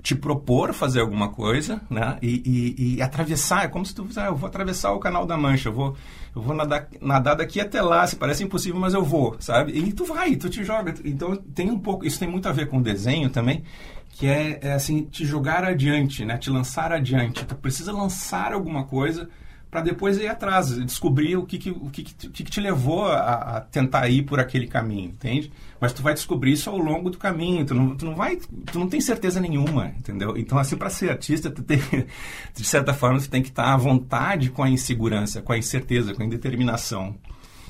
te 0.02 0.14
propor 0.14 0.72
fazer 0.72 1.00
alguma 1.00 1.28
coisa, 1.28 1.80
né? 1.90 2.18
E, 2.22 2.42
e, 2.44 2.96
e 2.96 3.02
atravessar, 3.02 3.64
é 3.64 3.68
como 3.68 3.84
se 3.84 3.94
tu 3.94 4.08
ah, 4.16 4.26
eu 4.26 4.36
vou 4.36 4.48
atravessar 4.48 4.92
o 4.92 4.98
canal 4.98 5.26
da 5.26 5.36
Mancha, 5.36 5.68
eu 5.68 5.72
vou, 5.72 5.96
eu 6.34 6.42
vou 6.42 6.54
nadar, 6.54 6.88
nadar 7.00 7.36
daqui 7.36 7.60
até 7.60 7.82
lá, 7.82 8.06
se 8.06 8.16
parece 8.16 8.42
impossível, 8.44 8.80
mas 8.80 8.94
eu 8.94 9.04
vou, 9.04 9.36
sabe? 9.40 9.72
E 9.72 9.92
tu 9.92 10.04
vai, 10.04 10.36
tu 10.36 10.48
te 10.48 10.64
joga. 10.64 10.94
Então 11.04 11.36
tem 11.36 11.70
um 11.70 11.78
pouco, 11.78 12.04
isso 12.04 12.18
tem 12.18 12.28
muito 12.28 12.48
a 12.48 12.52
ver 12.52 12.68
com 12.68 12.80
desenho 12.80 13.30
também, 13.30 13.62
que 14.10 14.26
é, 14.26 14.58
é 14.62 14.72
assim, 14.72 15.02
te 15.04 15.24
jogar 15.24 15.64
adiante, 15.64 16.24
né? 16.24 16.38
Te 16.38 16.50
lançar 16.50 16.92
adiante. 16.92 17.44
Tu 17.44 17.54
precisa 17.54 17.92
lançar 17.92 18.52
alguma 18.52 18.84
coisa 18.84 19.28
para 19.70 19.82
depois 19.82 20.18
ir 20.18 20.26
atrás, 20.26 20.76
descobrir 20.84 21.36
o 21.36 21.46
que, 21.46 21.56
que, 21.56 21.70
o 21.70 21.88
que, 21.90 22.02
que, 22.02 22.28
que 22.28 22.50
te 22.50 22.60
levou 22.60 23.06
a, 23.06 23.56
a, 23.56 23.60
tentar 23.60 24.08
ir 24.08 24.24
por 24.24 24.40
aquele 24.40 24.66
caminho, 24.66 25.10
entende? 25.10 25.52
Mas 25.80 25.92
tu 25.92 26.02
vai 26.02 26.12
descobrir 26.12 26.52
isso 26.52 26.68
ao 26.68 26.76
longo 26.76 27.08
do 27.08 27.16
caminho, 27.16 27.64
tu 27.64 27.74
não, 27.74 27.96
tu 27.96 28.04
não 28.04 28.16
vai, 28.16 28.36
tu 28.36 28.78
não 28.78 28.88
tem 28.88 29.00
certeza 29.00 29.40
nenhuma, 29.40 29.86
entendeu? 29.96 30.36
Então, 30.36 30.58
assim, 30.58 30.76
para 30.76 30.90
ser 30.90 31.10
artista, 31.10 31.50
tu 31.50 31.62
tem, 31.62 31.78
de 32.52 32.64
certa 32.64 32.92
forma, 32.92 33.20
tu 33.20 33.30
tem 33.30 33.42
que 33.42 33.50
estar 33.50 33.72
à 33.72 33.76
vontade 33.76 34.50
com 34.50 34.62
a 34.62 34.68
insegurança, 34.68 35.40
com 35.40 35.52
a 35.52 35.58
incerteza, 35.58 36.14
com 36.14 36.22
a 36.22 36.26
indeterminação. 36.26 37.14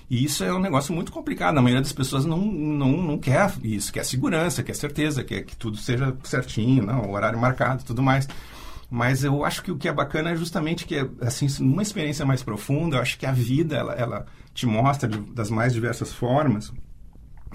E 0.09 0.25
isso 0.25 0.43
é 0.43 0.53
um 0.53 0.59
negócio 0.59 0.93
muito 0.93 1.13
complicado. 1.13 1.59
A 1.59 1.63
maioria 1.63 1.83
das 1.83 1.93
pessoas 1.93 2.25
não, 2.25 2.39
não, 2.39 2.91
não 2.91 3.19
quer 3.19 3.53
isso, 3.63 3.93
quer 3.93 4.05
segurança, 4.05 4.63
quer 4.63 4.75
certeza, 4.75 5.23
quer 5.23 5.43
que 5.43 5.55
tudo 5.55 5.77
seja 5.77 6.17
certinho, 6.25 6.85
não, 6.85 7.03
o 7.03 7.13
horário 7.13 7.39
marcado 7.39 7.85
tudo 7.85 8.03
mais. 8.03 8.27
Mas 8.91 9.23
eu 9.23 9.45
acho 9.45 9.63
que 9.63 9.71
o 9.71 9.77
que 9.77 9.89
é 9.89 9.93
bacana 9.93 10.31
é 10.31 10.37
justamente 10.37 10.85
que, 10.85 10.97
assim, 11.21 11.47
numa 11.61 11.83
experiência 11.83 12.27
mais 12.27 12.43
profunda, 12.43 12.97
eu 12.97 13.01
acho 13.01 13.17
que 13.17 13.25
a 13.25 13.31
vida, 13.31 13.77
ela, 13.77 13.95
ela 13.95 14.27
te 14.53 14.67
mostra 14.67 15.09
de, 15.09 15.19
das 15.33 15.49
mais 15.49 15.73
diversas 15.73 16.13
formas 16.13 16.73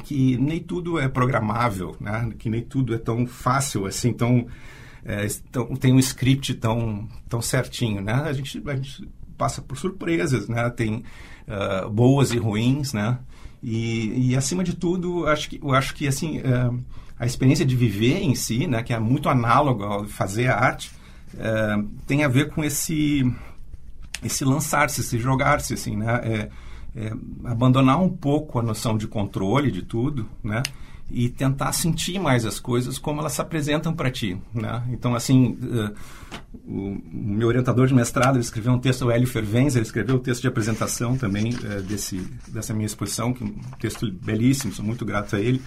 que 0.04 0.38
nem 0.38 0.60
tudo 0.60 1.00
é 1.00 1.08
programável, 1.08 1.96
né? 2.00 2.32
Que 2.38 2.50
nem 2.50 2.62
tudo 2.62 2.94
é 2.94 2.98
tão 2.98 3.26
fácil, 3.26 3.86
assim, 3.86 4.14
tão... 4.14 4.48
É, 5.04 5.28
tão 5.52 5.76
tem 5.76 5.94
um 5.94 6.00
script 6.00 6.56
tão, 6.56 7.08
tão 7.30 7.42
certinho, 7.42 8.02
né? 8.02 8.14
A 8.14 8.34
gente, 8.34 8.62
a 8.66 8.76
gente 8.76 9.08
passa 9.38 9.62
por 9.62 9.78
surpresas, 9.78 10.48
né? 10.48 10.70
Tem 10.70 11.04
uh, 11.48 11.90
boas 11.90 12.32
e 12.32 12.38
ruins, 12.38 12.92
né? 12.94 13.20
E, 13.62 14.32
e, 14.32 14.36
acima 14.36 14.64
de 14.64 14.76
tudo, 14.76 15.28
acho 15.28 15.50
que, 15.50 15.60
eu 15.62 15.74
acho 15.74 15.94
que, 15.94 16.08
assim... 16.08 16.40
Uh, 16.40 16.84
a 17.18 17.26
experiência 17.26 17.66
de 17.66 17.78
viver 17.78 18.18
em 18.22 18.36
si, 18.36 18.68
né, 18.68 18.84
que 18.84 18.94
é 18.94 19.00
muito 19.00 19.30
análoga 19.30 19.86
ao 19.86 20.06
fazer 20.06 20.48
arte, 20.48 20.92
é, 21.38 21.84
tem 22.06 22.24
a 22.24 22.28
ver 22.28 22.50
com 22.50 22.64
esse 22.64 23.24
esse 24.24 24.44
lançar-se, 24.44 25.02
esse 25.02 25.20
jogar-se, 25.20 25.74
assim, 25.74 25.96
né? 25.96 26.22
É, 26.24 26.50
é, 26.96 27.14
abandonar 27.44 28.02
um 28.02 28.10
pouco 28.10 28.58
a 28.58 28.64
noção 28.64 28.98
de 28.98 29.08
controle 29.08 29.70
de 29.70 29.82
tudo, 29.82 30.28
né? 30.44 30.64
E 31.12 31.30
tentar 31.30 31.72
sentir 31.74 32.18
mais 32.18 32.46
as 32.46 32.60
coisas 32.60 32.98
como 32.98 33.20
elas 33.20 33.34
se 33.34 33.42
apresentam 33.42 33.94
para 33.94 34.10
ti, 34.10 34.38
né? 34.54 34.82
Então, 34.90 35.14
assim, 35.14 35.58
uh, 35.62 35.94
o, 36.66 36.98
meu 37.12 37.48
orientador 37.48 37.86
de 37.86 37.94
mestrado, 37.94 38.40
escreveu 38.40 38.74
um 38.74 38.80
texto, 38.80 39.06
o 39.06 39.12
Hélio 39.12 39.28
Fervenza, 39.28 39.78
ele 39.78 39.86
escreveu 39.86 40.16
o 40.16 40.18
um 40.18 40.22
texto 40.22 40.42
de 40.42 40.48
apresentação 40.48 41.16
também 41.16 41.54
uh, 41.54 41.84
desse, 41.84 42.18
dessa 42.48 42.74
minha 42.74 42.88
exposição, 42.88 43.34
que 43.34 43.44
é 43.44 43.46
um 43.46 43.54
texto 43.78 44.12
belíssimo, 44.12 44.74
sou 44.74 44.84
muito 44.84 45.06
grato 45.06 45.36
a 45.36 45.40
ele. 45.40 45.62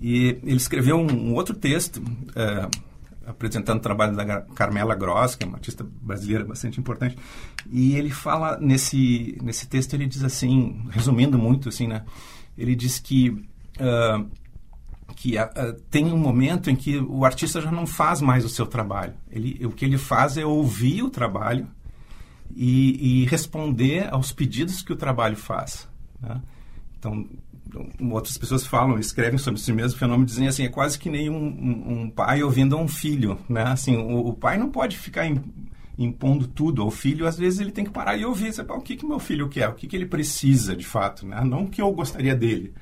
E 0.00 0.38
ele 0.42 0.56
escreveu 0.56 0.96
um, 0.96 1.12
um 1.12 1.34
outro 1.34 1.54
texto, 1.54 1.98
uh, 1.98 2.70
apresentando 3.26 3.78
o 3.78 3.82
trabalho 3.82 4.16
da 4.16 4.42
Carmela 4.42 4.94
Gross, 4.94 5.34
que 5.34 5.44
é 5.44 5.46
uma 5.46 5.56
artista 5.56 5.86
brasileira 6.02 6.44
bastante 6.44 6.80
importante, 6.80 7.16
e 7.70 7.94
ele 7.96 8.10
fala 8.10 8.58
nesse 8.58 9.38
nesse 9.42 9.66
texto 9.66 9.94
ele 9.94 10.06
diz 10.06 10.22
assim, 10.22 10.86
resumindo 10.90 11.38
muito 11.38 11.68
assim, 11.68 11.86
né? 11.86 12.04
Ele 12.56 12.74
diz 12.74 12.98
que 12.98 13.30
uh, 13.30 14.28
que 15.14 15.36
uh, 15.38 15.72
tem 15.90 16.12
um 16.12 16.18
momento 16.18 16.70
em 16.70 16.76
que 16.76 16.98
o 16.98 17.24
artista 17.24 17.60
já 17.60 17.70
não 17.70 17.86
faz 17.86 18.20
mais 18.20 18.44
o 18.44 18.48
seu 18.48 18.66
trabalho. 18.66 19.14
Ele, 19.30 19.64
o 19.64 19.70
que 19.70 19.84
ele 19.84 19.98
faz 19.98 20.36
é 20.36 20.44
ouvir 20.44 21.02
o 21.02 21.10
trabalho 21.10 21.68
e, 22.54 23.22
e 23.22 23.26
responder 23.26 24.12
aos 24.12 24.32
pedidos 24.32 24.82
que 24.82 24.92
o 24.92 24.96
trabalho 24.96 25.36
faz. 25.36 25.88
Né? 26.20 26.40
Então, 26.98 27.26
outras 28.10 28.36
pessoas 28.38 28.66
falam, 28.66 28.98
escrevem 28.98 29.38
sobre 29.38 29.60
esse 29.60 29.72
mesmo 29.72 29.98
fenômeno, 29.98 30.26
dizem 30.26 30.48
assim, 30.48 30.64
é 30.64 30.68
quase 30.68 30.98
que 30.98 31.10
nem 31.10 31.30
um, 31.30 32.02
um, 32.02 32.10
pai 32.10 32.42
ouvindo 32.42 32.76
um 32.76 32.88
filho, 32.88 33.38
né? 33.48 33.62
Assim, 33.64 33.96
o, 33.96 34.28
o 34.28 34.32
pai 34.32 34.58
não 34.58 34.70
pode 34.70 34.96
ficar 34.96 35.26
impondo 35.98 36.46
tudo 36.46 36.82
ao 36.82 36.90
filho, 36.90 37.26
às 37.26 37.38
vezes 37.38 37.60
ele 37.60 37.70
tem 37.70 37.84
que 37.84 37.90
parar 37.90 38.16
e 38.16 38.24
ouvir, 38.24 38.52
sabe, 38.52 38.72
o 38.72 38.80
que 38.80 38.96
que 38.96 39.06
meu 39.06 39.18
filho 39.18 39.48
quer, 39.48 39.68
o 39.68 39.74
que 39.74 39.86
que 39.86 39.96
ele 39.96 40.06
precisa 40.06 40.74
de 40.74 40.84
fato, 40.84 41.26
né? 41.26 41.42
Não 41.44 41.64
o 41.64 41.68
que 41.68 41.80
eu 41.80 41.90
gostaria 41.92 42.34
dele, 42.34 42.72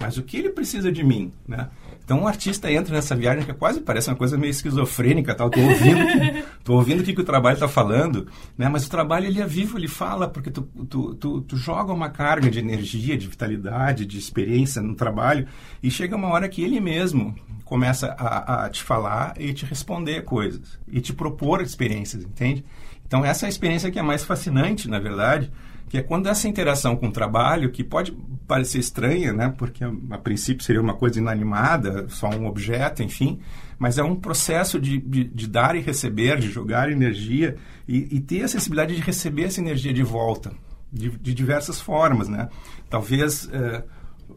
mas 0.00 0.16
o 0.16 0.22
que 0.22 0.38
ele 0.38 0.48
precisa 0.48 0.90
de 0.90 1.04
mim, 1.04 1.30
né? 1.46 1.68
Então 2.02 2.22
o 2.22 2.26
artista 2.26 2.72
entra 2.72 2.92
nessa 2.92 3.14
viagem 3.14 3.44
que 3.44 3.52
quase 3.52 3.82
parece 3.82 4.08
uma 4.08 4.16
coisa 4.16 4.36
meio 4.36 4.50
esquizofrênica, 4.50 5.34
tal. 5.34 5.50
Tô 5.50 5.60
ouvindo, 5.60 6.06
que, 6.06 6.44
tô 6.64 6.74
ouvindo 6.74 7.00
o 7.00 7.04
que, 7.04 7.12
que 7.12 7.20
o 7.20 7.24
trabalho 7.24 7.54
está 7.54 7.68
falando, 7.68 8.26
né? 8.56 8.68
Mas 8.68 8.86
o 8.86 8.90
trabalho 8.90 9.26
ele 9.26 9.40
é 9.40 9.46
vivo, 9.46 9.78
ele 9.78 9.86
fala 9.86 10.26
porque 10.26 10.50
tu, 10.50 10.62
tu, 10.88 11.14
tu, 11.14 11.40
tu, 11.42 11.56
joga 11.56 11.92
uma 11.92 12.08
carga 12.08 12.50
de 12.50 12.58
energia, 12.58 13.16
de 13.16 13.28
vitalidade, 13.28 14.06
de 14.06 14.18
experiência 14.18 14.80
no 14.80 14.94
trabalho 14.94 15.46
e 15.82 15.90
chega 15.90 16.16
uma 16.16 16.28
hora 16.28 16.48
que 16.48 16.64
ele 16.64 16.80
mesmo 16.80 17.36
começa 17.64 18.08
a, 18.18 18.64
a 18.64 18.70
te 18.70 18.82
falar 18.82 19.34
e 19.38 19.52
te 19.52 19.64
responder 19.66 20.22
coisas 20.22 20.80
e 20.90 21.00
te 21.00 21.12
propor 21.12 21.60
experiências, 21.60 22.24
entende? 22.24 22.64
Então 23.06 23.24
essa 23.24 23.44
é 23.44 23.46
a 23.46 23.50
experiência 23.50 23.90
que 23.90 23.98
é 23.98 24.02
mais 24.02 24.24
fascinante, 24.24 24.88
na 24.88 24.98
verdade 24.98 25.52
que 25.90 25.98
é 25.98 26.02
quando 26.02 26.28
essa 26.28 26.46
interação 26.46 26.94
com 26.94 27.08
o 27.08 27.12
trabalho, 27.12 27.72
que 27.72 27.82
pode 27.82 28.12
parecer 28.46 28.78
estranha, 28.78 29.32
né, 29.32 29.52
porque 29.58 29.82
a 29.84 30.18
princípio 30.18 30.64
seria 30.64 30.80
uma 30.80 30.94
coisa 30.94 31.18
inanimada, 31.18 32.08
só 32.08 32.30
um 32.30 32.46
objeto, 32.46 33.02
enfim, 33.02 33.40
mas 33.76 33.98
é 33.98 34.02
um 34.02 34.14
processo 34.14 34.78
de, 34.78 34.98
de, 34.98 35.24
de 35.24 35.48
dar 35.48 35.74
e 35.74 35.80
receber, 35.80 36.38
de 36.38 36.48
jogar 36.48 36.92
energia 36.92 37.56
e, 37.88 38.06
e, 38.16 38.20
ter 38.20 38.44
a 38.44 38.48
sensibilidade 38.48 38.94
de 38.94 39.02
receber 39.02 39.46
essa 39.46 39.60
energia 39.60 39.92
de 39.92 40.04
volta, 40.04 40.52
de, 40.92 41.10
de 41.10 41.34
diversas 41.34 41.80
formas, 41.80 42.28
né? 42.28 42.48
Talvez 42.88 43.48
é, 43.52 43.82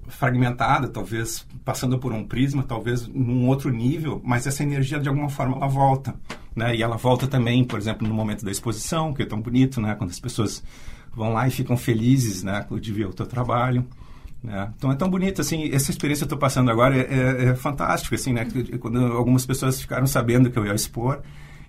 fragmentada, 0.07 0.87
talvez 0.87 1.45
passando 1.63 1.99
por 1.99 2.11
um 2.11 2.25
prisma, 2.25 2.63
talvez 2.63 3.07
num 3.07 3.47
outro 3.47 3.69
nível, 3.69 4.19
mas 4.23 4.47
essa 4.47 4.63
energia 4.63 4.99
de 4.99 5.07
alguma 5.07 5.29
forma 5.29 5.55
ela 5.57 5.67
volta, 5.67 6.15
né? 6.55 6.75
E 6.75 6.81
ela 6.81 6.97
volta 6.97 7.27
também, 7.27 7.63
por 7.63 7.77
exemplo, 7.77 8.07
no 8.07 8.13
momento 8.13 8.43
da 8.43 8.49
exposição, 8.49 9.13
que 9.13 9.21
é 9.21 9.25
tão 9.25 9.39
bonito, 9.39 9.79
né? 9.79 9.93
Quando 9.93 10.09
as 10.09 10.19
pessoas 10.19 10.63
vão 11.15 11.32
lá 11.34 11.47
e 11.47 11.52
ficam 11.52 11.78
felizes 11.78 12.43
né, 12.43 12.65
de 12.80 12.91
ver 12.91 13.06
o 13.06 13.13
teu 13.13 13.26
trabalho. 13.26 13.86
Né? 14.43 14.71
Então 14.76 14.91
é 14.91 14.95
tão 14.95 15.10
bonito, 15.10 15.39
assim, 15.39 15.69
essa 15.73 15.89
experiência 15.89 16.26
que 16.26 16.34
eu 16.34 16.36
estou 16.36 16.39
passando 16.39 16.69
agora 16.69 16.97
é, 16.97 17.45
é, 17.45 17.45
é 17.49 17.56
fantástica, 17.56 18.15
assim, 18.15 18.34
né? 18.34 18.45
Quando 18.80 18.99
algumas 19.13 19.45
pessoas 19.45 19.80
ficaram 19.80 20.06
sabendo 20.06 20.52
que 20.52 20.60
eu 20.60 20.65
ia 20.65 20.73
expor 20.73 21.21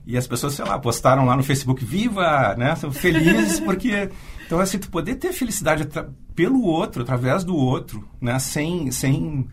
e 0.07 0.19
as 0.19 0.27
pessoas, 0.27 0.55
sei 0.55 0.65
lá, 0.65 0.79
postaram 0.79 1.25
lá 1.25 1.37
no 1.37 1.43
Facebook, 1.43 1.85
viva, 1.85 2.55
né? 2.57 2.75
São 2.77 2.93
felizes 2.93 3.61
porque... 3.65 4.11
Então, 4.45 4.61
assim, 4.61 4.79
tu 4.79 4.91
poder 4.91 5.15
ter 5.15 5.33
felicidade 5.33 5.89
pelo 6.35 6.63
outro, 6.63 7.03
através 7.03 7.45
do 7.45 7.57
outro, 7.57 8.07
né? 8.21 8.39
Sem, 8.39 8.91
sem, 8.91 9.47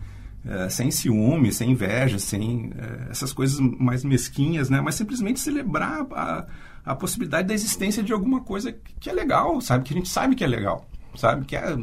é, 0.45 0.69
sem 0.69 0.89
ciúme, 0.89 1.51
sem 1.51 1.71
inveja, 1.71 2.17
sem 2.17 2.71
é, 2.77 3.11
essas 3.11 3.31
coisas 3.31 3.59
mais 3.59 4.03
mesquinhas, 4.03 4.69
né? 4.69 4.81
Mas 4.81 4.95
simplesmente 4.95 5.39
celebrar 5.39 6.05
a, 6.11 6.47
a 6.83 6.95
possibilidade 6.95 7.47
da 7.47 7.53
existência 7.53 8.01
de 8.01 8.11
alguma 8.11 8.41
coisa 8.41 8.75
que 8.99 9.09
é 9.09 9.13
legal, 9.13 9.61
sabe? 9.61 9.83
Que 9.83 9.93
a 9.93 9.97
gente 9.97 10.09
sabe 10.09 10.35
que 10.35 10.43
é 10.43 10.47
legal, 10.47 10.87
sabe? 11.15 11.45
Que 11.45 11.55
é, 11.55 11.75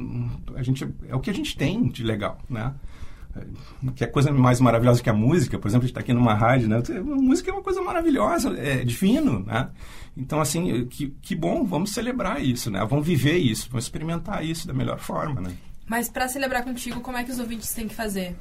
a 0.56 0.62
gente, 0.62 0.88
é 1.08 1.14
o 1.14 1.20
que 1.20 1.30
a 1.30 1.34
gente 1.34 1.56
tem 1.56 1.88
de 1.88 2.02
legal, 2.02 2.38
né? 2.48 2.74
Que 3.94 4.02
é 4.02 4.06
coisa 4.08 4.32
mais 4.32 4.60
maravilhosa 4.60 5.00
que 5.00 5.10
a 5.10 5.14
música, 5.14 5.56
por 5.58 5.68
exemplo, 5.68 5.84
a 5.84 5.86
gente 5.86 5.92
está 5.92 6.00
aqui 6.00 6.12
numa 6.12 6.34
rádio, 6.34 6.68
né? 6.68 6.82
A 6.96 7.00
música 7.00 7.50
é 7.50 7.54
uma 7.54 7.62
coisa 7.62 7.80
maravilhosa, 7.80 8.58
é 8.58 8.84
divino, 8.84 9.40
né? 9.40 9.68
Então, 10.16 10.40
assim, 10.40 10.84
que, 10.86 11.10
que 11.22 11.36
bom, 11.36 11.64
vamos 11.64 11.92
celebrar 11.92 12.42
isso, 12.42 12.72
né? 12.72 12.84
Vamos 12.90 13.06
viver 13.06 13.36
isso, 13.36 13.68
vamos 13.70 13.84
experimentar 13.84 14.44
isso 14.44 14.66
da 14.66 14.74
melhor 14.74 14.98
forma, 14.98 15.40
né? 15.40 15.52
Mas 15.88 16.08
para 16.08 16.28
celebrar 16.28 16.62
contigo, 16.62 17.00
como 17.00 17.16
é 17.16 17.24
que 17.24 17.30
os 17.30 17.38
ouvintes 17.38 17.72
têm 17.72 17.88
que 17.88 17.94
fazer? 17.94 18.36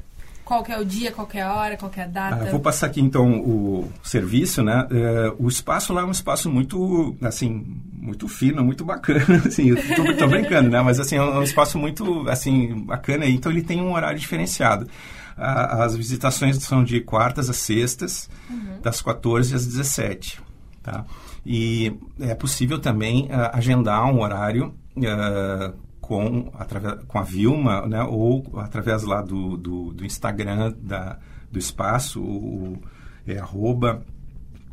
Qual 0.47 0.65
é 0.69 0.79
o 0.79 0.85
dia, 0.85 1.11
qual 1.11 1.27
é 1.33 1.41
a 1.41 1.53
hora, 1.53 1.75
qual 1.75 1.91
é 1.93 2.03
a 2.03 2.07
data? 2.07 2.45
Ah, 2.47 2.51
vou 2.51 2.61
passar 2.61 2.87
aqui 2.87 3.01
então 3.01 3.41
o 3.41 3.91
serviço, 4.01 4.63
né? 4.63 4.87
É, 4.89 5.33
o 5.37 5.49
espaço 5.49 5.91
lá 5.91 6.01
é 6.01 6.05
um 6.05 6.11
espaço 6.11 6.49
muito, 6.49 7.17
assim, 7.21 7.81
muito 7.93 8.29
fino, 8.29 8.63
muito 8.63 8.85
bacana, 8.85 9.43
assim, 9.45 9.71
eu 9.71 9.95
tô, 9.95 10.13
tô 10.15 10.27
brincando, 10.27 10.69
né? 10.69 10.81
Mas 10.81 11.01
assim, 11.01 11.17
é 11.17 11.21
um 11.21 11.43
espaço 11.43 11.77
muito, 11.77 12.27
assim, 12.29 12.73
bacana, 12.85 13.25
então 13.25 13.51
ele 13.51 13.61
tem 13.61 13.81
um 13.81 13.91
horário 13.91 14.17
diferenciado. 14.17 14.87
as 15.35 15.97
visitações 15.97 16.55
são 16.63 16.81
de 16.81 17.01
quartas 17.01 17.49
a 17.49 17.53
sextas, 17.53 18.29
uhum. 18.49 18.79
das 18.81 19.01
14 19.01 19.53
às 19.53 19.65
17, 19.65 20.39
tá? 20.81 21.03
E 21.45 21.93
é 22.21 22.33
possível 22.33 22.79
também 22.79 23.25
uh, 23.25 23.51
agendar 23.51 24.05
um 24.05 24.21
horário 24.21 24.73
uh, 24.95 25.86
com, 26.07 26.49
através, 26.57 27.03
com 27.05 27.19
a 27.19 27.21
Vilma, 27.21 27.85
né, 27.85 28.01
ou 28.01 28.45
através 28.55 29.03
lá 29.03 29.21
do, 29.21 29.57
do, 29.57 29.93
do 29.93 30.05
Instagram 30.05 30.73
da, 30.81 31.19
do 31.51 31.59
espaço, 31.59 32.21
o, 32.21 32.81
é 33.27 33.37
arroba 33.37 34.01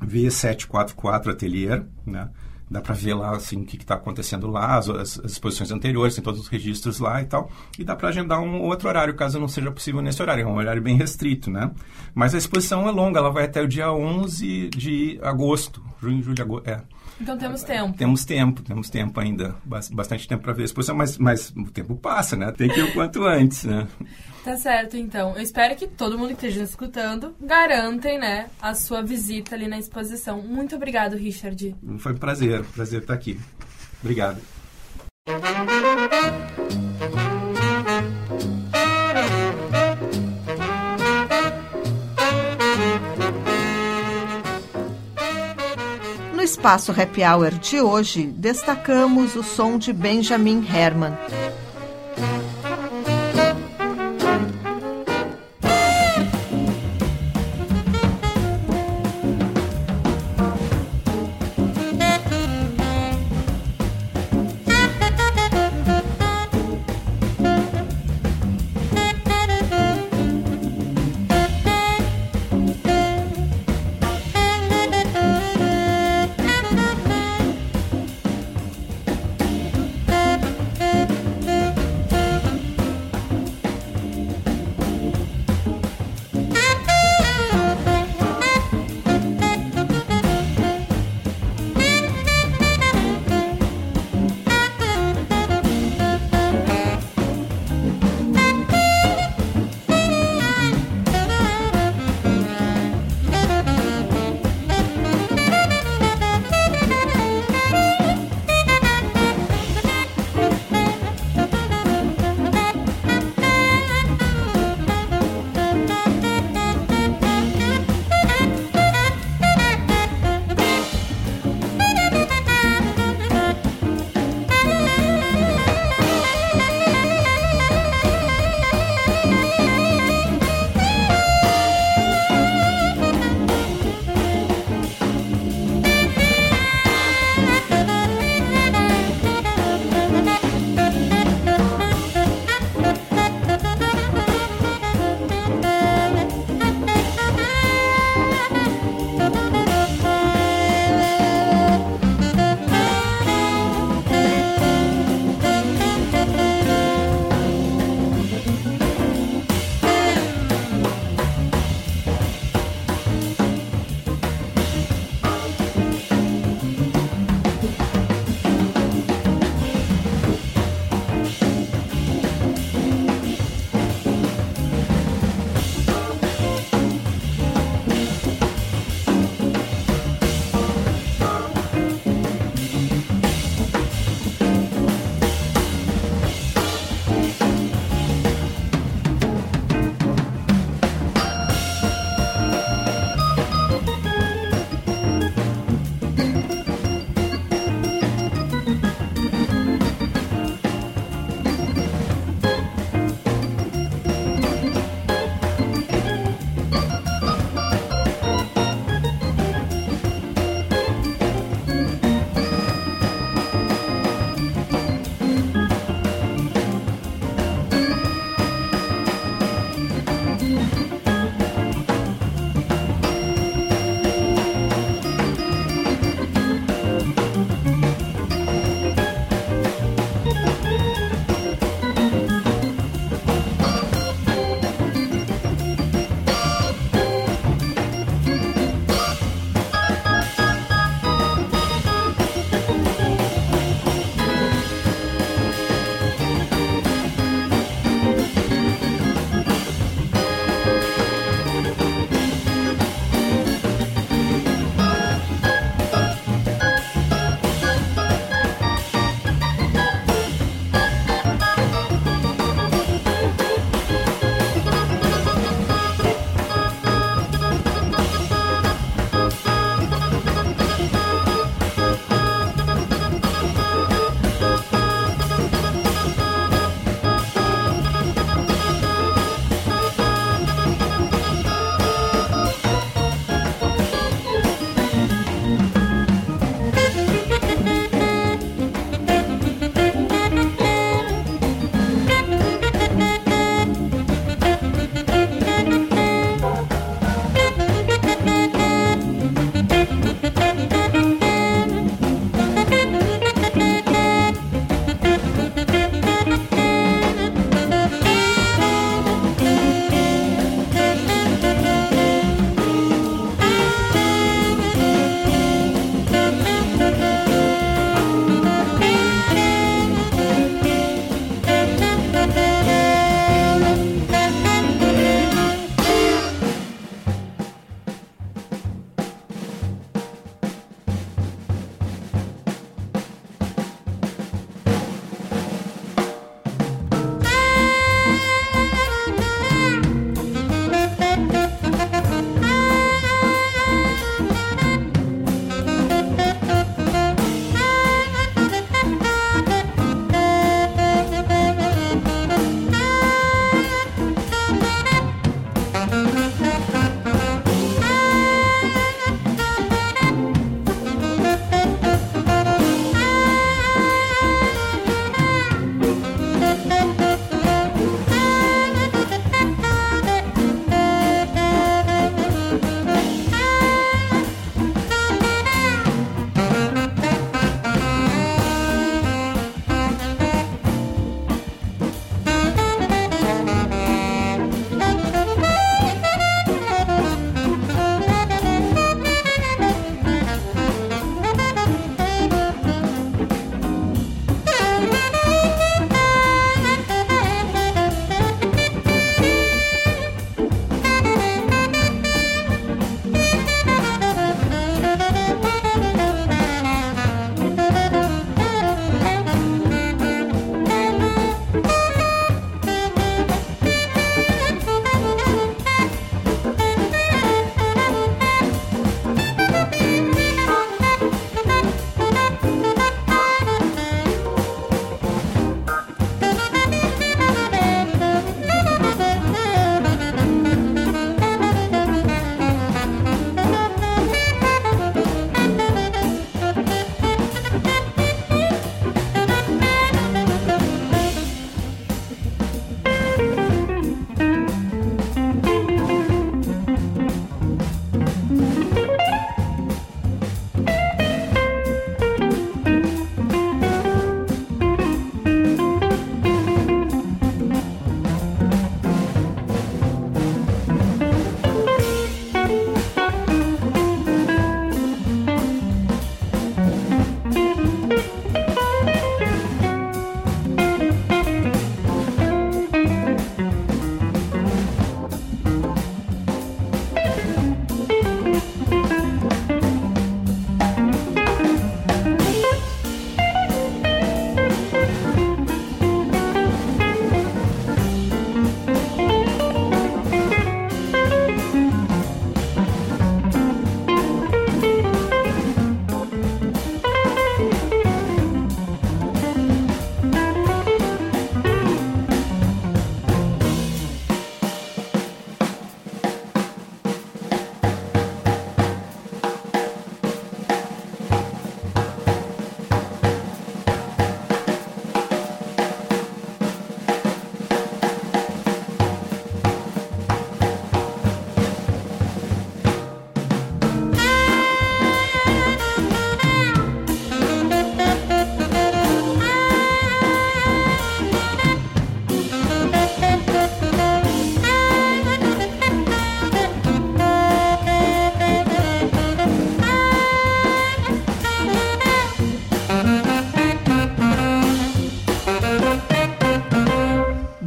V744 0.00 1.32
Atelier, 1.32 1.84
né? 2.06 2.30
Dá 2.70 2.80
para 2.80 2.94
ver 2.94 3.14
lá 3.14 3.36
assim 3.36 3.60
o 3.60 3.64
que 3.64 3.76
está 3.76 3.94
acontecendo 3.94 4.46
lá, 4.46 4.78
as, 4.78 4.88
as, 4.88 5.16
exposições 5.24 5.70
anteriores, 5.70 6.14
tem 6.14 6.24
todos 6.24 6.40
os 6.40 6.48
registros 6.48 6.98
lá 6.98 7.20
e 7.20 7.26
tal. 7.26 7.50
E 7.78 7.84
dá 7.84 7.94
para 7.94 8.08
agendar 8.08 8.40
um 8.40 8.62
outro 8.62 8.88
horário, 8.88 9.14
caso 9.14 9.38
não 9.38 9.48
seja 9.48 9.70
possível 9.70 10.00
nesse 10.00 10.22
horário. 10.22 10.44
É 10.44 10.46
um 10.46 10.56
horário 10.56 10.80
bem 10.80 10.96
restrito, 10.96 11.50
né? 11.50 11.70
Mas 12.14 12.34
a 12.34 12.38
exposição 12.38 12.88
é 12.88 12.90
longa, 12.90 13.18
ela 13.18 13.30
vai 13.30 13.44
até 13.44 13.60
o 13.60 13.68
dia 13.68 13.92
11 13.92 14.70
de 14.70 15.18
agosto. 15.22 15.82
Junho, 16.00 16.22
julho, 16.22 16.42
agosto. 16.42 16.68
É. 16.68 16.80
Então 17.20 17.38
temos 17.38 17.62
tempo. 17.62 17.96
Temos 17.96 18.24
tempo, 18.24 18.62
temos 18.62 18.90
tempo 18.90 19.20
ainda. 19.20 19.54
Bastante 19.64 20.26
tempo 20.26 20.42
para 20.42 20.52
ver 20.52 20.62
a 20.62 20.64
exposição, 20.64 20.96
mas, 20.96 21.16
mas 21.16 21.50
o 21.56 21.70
tempo 21.70 21.94
passa, 21.96 22.36
né? 22.36 22.50
Tem 22.52 22.68
que 22.68 22.80
ir 22.80 22.84
o 22.84 22.92
quanto 22.92 23.24
antes, 23.24 23.64
né? 23.64 23.86
Tá 24.44 24.56
certo, 24.56 24.96
então. 24.96 25.34
Eu 25.34 25.42
espero 25.42 25.74
que 25.74 25.86
todo 25.86 26.18
mundo 26.18 26.28
que 26.28 26.46
esteja 26.46 26.62
escutando 26.62 27.34
garantem, 27.40 28.18
né, 28.18 28.50
a 28.60 28.74
sua 28.74 29.02
visita 29.02 29.54
ali 29.54 29.66
na 29.66 29.78
exposição. 29.78 30.42
Muito 30.42 30.76
obrigado, 30.76 31.16
Richard. 31.16 31.74
Foi 31.98 32.12
um 32.12 32.16
prazer, 32.16 32.62
prazer 32.64 33.00
estar 33.00 33.14
aqui. 33.14 33.40
Obrigado. 34.02 34.42
Espaço 46.54 46.92
Happy 46.92 47.22
Hour 47.24 47.50
de 47.58 47.80
hoje, 47.80 48.26
destacamos 48.26 49.34
o 49.34 49.42
som 49.42 49.76
de 49.76 49.92
Benjamin 49.92 50.64
Herman. 50.64 51.12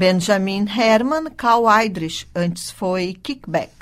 Benjamin 0.07 0.65
Herman, 0.65 1.25
Carl 1.35 1.69
Eidrich, 1.69 2.29
antes 2.33 2.71
foi 2.71 3.13
Kickback. 3.21 3.73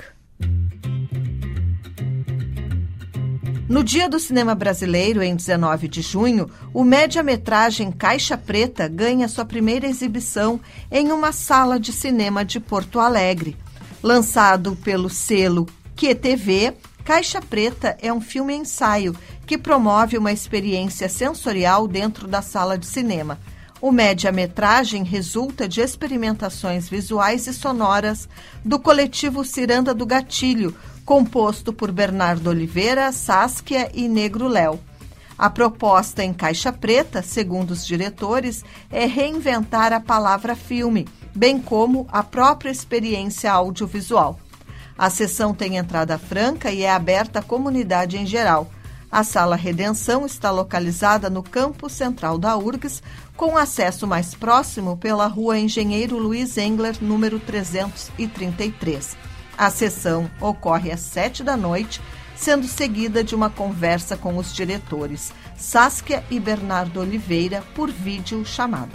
No 3.69 3.83
Dia 3.83 4.09
do 4.09 4.19
Cinema 4.19 4.55
Brasileiro, 4.55 5.21
em 5.21 5.35
19 5.35 5.87
de 5.87 6.01
junho, 6.01 6.49
o 6.73 6.83
média-metragem 6.83 7.91
Caixa 7.91 8.35
Preta 8.35 8.87
ganha 8.87 9.27
sua 9.27 9.45
primeira 9.45 9.85
exibição 9.85 10.59
em 10.91 11.11
uma 11.11 11.31
sala 11.31 11.79
de 11.79 11.93
cinema 11.93 12.43
de 12.43 12.59
Porto 12.59 12.99
Alegre. 12.99 13.55
Lançado 14.01 14.75
pelo 14.77 15.11
selo 15.11 15.67
QTV, 15.95 16.73
Caixa 17.03 17.39
Preta 17.39 17.99
é 18.01 18.11
um 18.11 18.19
filme-ensaio 18.19 19.15
que 19.45 19.59
promove 19.59 20.17
uma 20.17 20.31
experiência 20.31 21.07
sensorial 21.07 21.87
dentro 21.87 22.27
da 22.27 22.41
sala 22.41 22.79
de 22.79 22.87
cinema. 22.87 23.39
O 23.85 23.91
média-metragem 23.91 25.03
resulta 25.03 25.67
de 25.67 25.79
experimentações 25.79 26.89
visuais 26.89 27.45
e 27.45 27.53
sonoras 27.53 28.27
do 28.63 28.79
coletivo 28.79 29.45
Ciranda 29.45 29.93
do 29.93 30.07
Gatilho, 30.07 30.75
composto 31.05 31.71
por 31.71 31.91
Bernardo 31.91 32.49
Oliveira, 32.49 33.11
Saskia 33.11 33.91
e 33.93 34.07
Negro 34.07 34.47
Léo. 34.47 34.79
A 35.37 35.51
proposta 35.51 36.23
em 36.23 36.33
Caixa 36.33 36.73
Preta, 36.73 37.21
segundo 37.21 37.69
os 37.69 37.85
diretores, 37.85 38.65
é 38.89 39.05
reinventar 39.05 39.93
a 39.93 39.99
palavra 39.99 40.55
filme, 40.55 41.07
bem 41.35 41.59
como 41.61 42.07
a 42.11 42.23
própria 42.23 42.71
experiência 42.71 43.51
audiovisual. 43.51 44.39
A 44.97 45.11
sessão 45.11 45.53
tem 45.53 45.77
entrada 45.77 46.17
franca 46.17 46.71
e 46.71 46.81
é 46.81 46.89
aberta 46.89 47.37
à 47.37 47.43
comunidade 47.43 48.17
em 48.17 48.25
geral. 48.25 48.67
A 49.11 49.23
Sala 49.23 49.55
Redenção 49.55 50.25
está 50.25 50.51
localizada 50.51 51.29
no 51.29 51.41
campo 51.43 51.89
central 51.89 52.37
da 52.37 52.57
URGS, 52.57 53.01
com 53.37 53.57
acesso 53.57 54.07
mais 54.07 54.33
próximo 54.33 54.97
pela 54.97 55.27
rua 55.27 55.57
Engenheiro 55.57 56.17
Luiz 56.17 56.57
Engler, 56.57 56.95
número 57.01 57.39
333. 57.39 59.15
A 59.57 59.69
sessão 59.69 60.29
ocorre 60.41 60.91
às 60.91 60.99
sete 60.99 61.43
da 61.43 61.55
noite, 61.55 62.01
sendo 62.35 62.67
seguida 62.67 63.23
de 63.23 63.33
uma 63.33 63.49
conversa 63.49 64.17
com 64.17 64.37
os 64.37 64.53
diretores 64.53 65.31
Saskia 65.55 66.23
e 66.29 66.39
Bernardo 66.39 66.99
Oliveira 66.99 67.63
por 67.73 67.89
vídeo 67.89 68.43
chamada. 68.45 68.91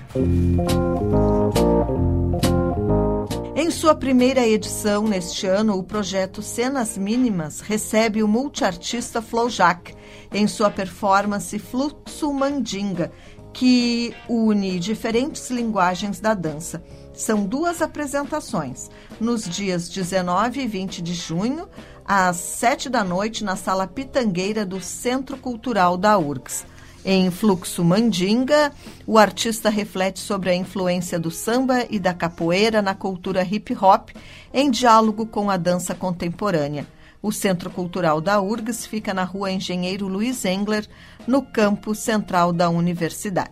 Em 3.57 3.71
sua 3.71 3.95
primeira 3.95 4.47
edição 4.47 5.05
neste 5.05 5.47
ano, 5.47 5.79
o 5.79 5.83
projeto 5.83 6.43
Cenas 6.43 6.99
Mínimas 6.99 7.61
recebe 7.61 8.23
o 8.23 8.29
multiartista 8.29 9.23
Flowjack 9.23 9.95
em 10.33 10.47
sua 10.47 10.71
performance 10.71 11.59
Fluxo 11.59 12.33
Mandinga, 12.33 13.11
que 13.53 14.15
une 14.29 14.79
diferentes 14.79 15.51
linguagens 15.51 16.21
da 16.21 16.35
dança. 16.35 16.83
São 17.13 17.45
duas 17.45 17.83
apresentações, 17.83 18.89
nos 19.21 19.45
dias 19.45 19.89
19 19.89 20.61
e 20.61 20.67
20 20.67 21.03
de 21.03 21.15
junho, 21.15 21.69
às 22.05 22.37
7 22.37 22.89
da 22.89 23.05
noite, 23.05 23.45
na 23.45 23.57
Sala 23.57 23.87
Pitangueira 23.87 24.65
do 24.65 24.81
Centro 24.81 25.37
Cultural 25.37 25.97
da 25.97 26.17
URGS. 26.19 26.65
Em 27.05 27.31
Fluxo 27.31 27.83
Mandinga, 27.83 28.73
o 29.07 29.19
artista 29.19 29.71
reflete 29.71 30.21
sobre 30.21 30.51
a 30.51 30.55
influência 30.55 31.19
do 31.19 31.31
samba 31.31 31.87
e 31.89 31.99
da 31.99 32.13
capoeira 32.13 32.83
na 32.83 32.95
cultura 32.95 33.43
hip 33.43 33.75
hop, 33.75 34.11
em 34.53 34.71
diálogo 34.71 35.27
com 35.27 35.49
a 35.51 35.57
dança 35.57 35.95
contemporânea. 35.95 36.87
O 37.23 37.31
Centro 37.31 37.69
Cultural 37.71 38.21
da 38.21 38.41
URGS 38.41 38.87
fica 38.87 39.13
na 39.13 39.25
rua 39.25 39.51
Engenheiro 39.51 40.09
Luiz 40.09 40.45
Engler, 40.45 40.89
no 41.27 41.43
campo 41.43 41.95
central 41.95 42.51
da 42.51 42.71
universidade. 42.71 43.51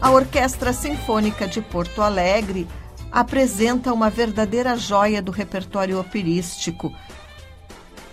A 0.00 0.10
Orquestra 0.10 0.72
Sinfônica 0.72 1.46
de 1.46 1.60
Porto 1.60 2.00
Alegre 2.00 2.66
apresenta 3.12 3.92
uma 3.92 4.08
verdadeira 4.08 4.76
joia 4.76 5.20
do 5.20 5.30
repertório 5.30 6.00
operístico, 6.00 6.94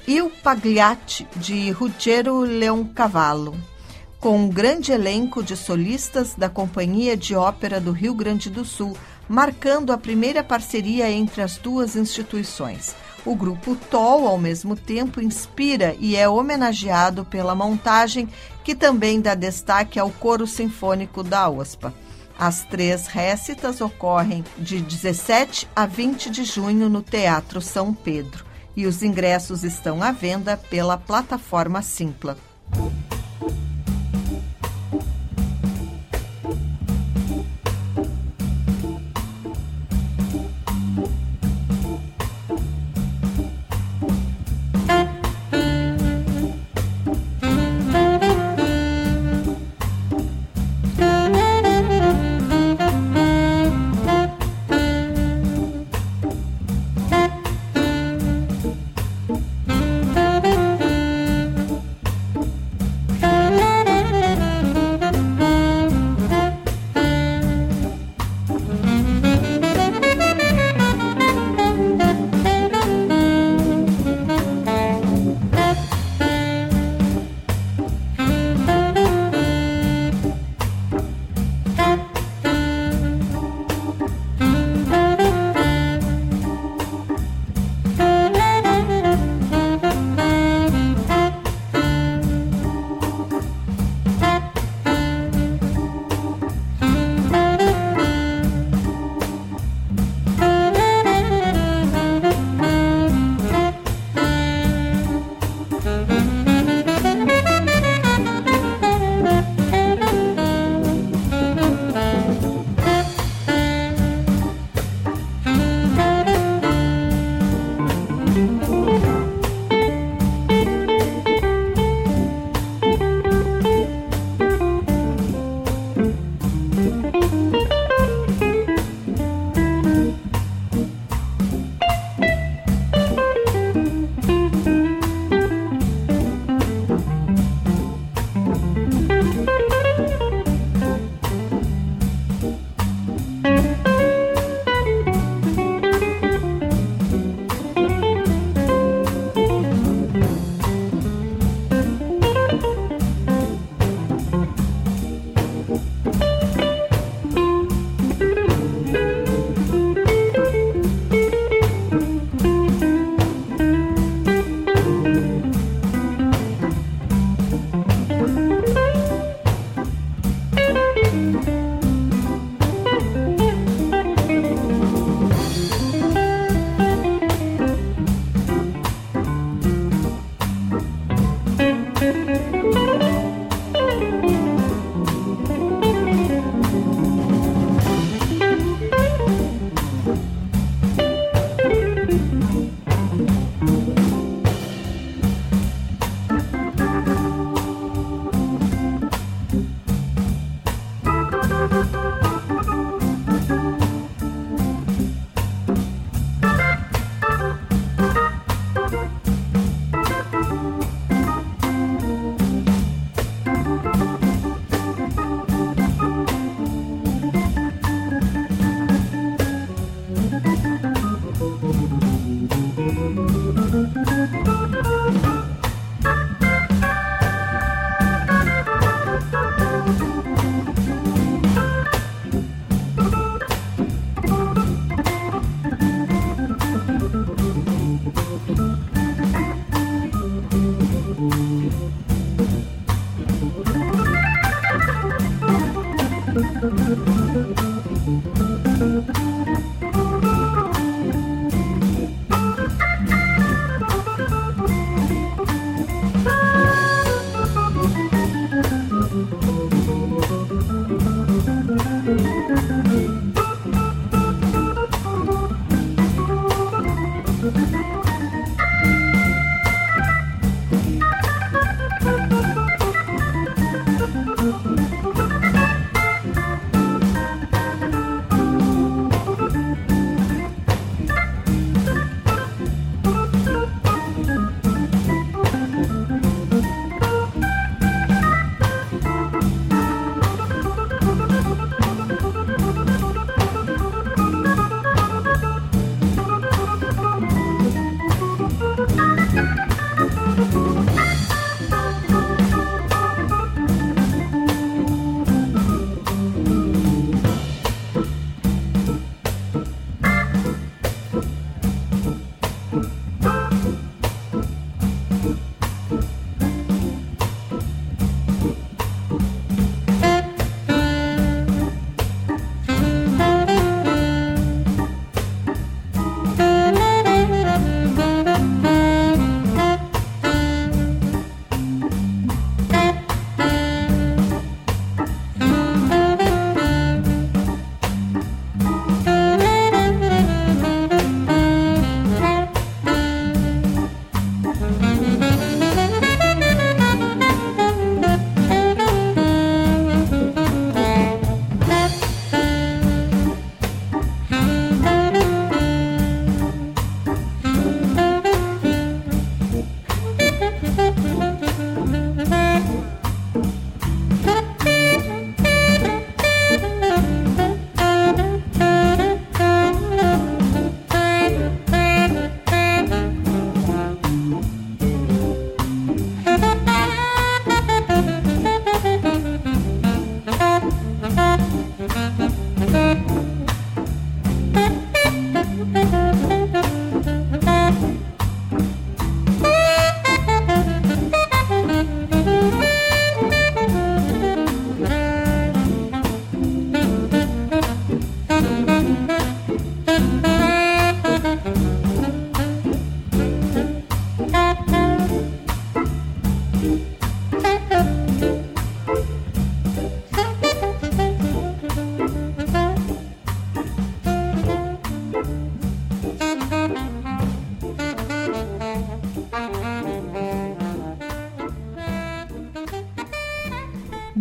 Il 0.08 0.30
Pagliatti, 0.44 1.28
de 1.36 1.72
Ruggiero 1.72 2.42
Leoncavallo, 2.42 3.56
com 4.20 4.38
um 4.38 4.50
grande 4.50 4.92
elenco 4.92 5.42
de 5.42 5.56
solistas 5.56 6.36
da 6.36 6.50
Companhia 6.50 7.16
de 7.16 7.36
Ópera 7.36 7.80
do 7.80 7.92
Rio 7.92 8.14
Grande 8.14 8.50
do 8.50 8.66
Sul, 8.66 8.96
marcando 9.28 9.92
a 9.92 9.98
primeira 9.98 10.44
parceria 10.44 11.10
entre 11.10 11.42
as 11.42 11.58
duas 11.58 11.96
instituições. 11.96 12.96
O 13.26 13.36
grupo 13.36 13.76
TOL, 13.76 14.28
ao 14.28 14.38
mesmo 14.38 14.76
tempo, 14.76 15.20
inspira 15.20 15.96
e 16.00 16.16
é 16.16 16.30
homenageado 16.30 17.26
pela 17.26 17.56
montagem, 17.56 18.30
que 18.64 18.76
também 18.76 19.20
dá 19.20 19.34
destaque 19.34 19.98
ao 19.98 20.12
coro 20.12 20.46
sinfônico 20.46 21.24
da 21.24 21.50
OSPA. 21.50 21.92
As 22.38 22.64
três 22.66 23.08
récitas 23.08 23.82
ocorrem 23.82 24.44
de 24.58 24.80
17 24.80 25.68
a 25.76 25.86
20 25.86 26.30
de 26.30 26.44
junho 26.44 26.88
no 26.88 27.02
Teatro 27.02 27.62
São 27.62 27.94
Pedro 27.94 28.46
e 28.76 28.86
os 28.86 29.02
ingressos 29.02 29.64
estão 29.64 30.04
à 30.04 30.12
venda 30.12 30.58
pela 30.58 30.98
plataforma 30.98 31.82
Simpla. 31.82 32.38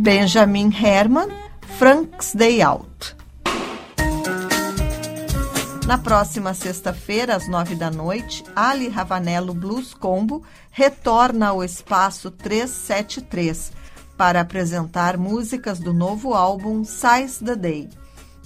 Benjamin 0.04 0.70
Herman, 0.70 1.30
Frank's 1.78 2.34
Day 2.34 2.60
Out. 2.60 3.16
Na 5.86 5.96
próxima 5.96 6.52
sexta-feira, 6.52 7.34
às 7.34 7.48
nove 7.48 7.74
da 7.74 7.90
noite, 7.90 8.44
Ali 8.54 8.88
Ravanello 8.88 9.54
Blues 9.54 9.94
Combo 9.94 10.42
retorna 10.70 11.48
ao 11.48 11.64
espaço 11.64 12.30
373 12.30 13.72
para 14.14 14.42
apresentar 14.42 15.16
músicas 15.16 15.78
do 15.78 15.94
novo 15.94 16.34
álbum 16.34 16.84
Size 16.84 17.42
the 17.42 17.56
Day. 17.56 17.88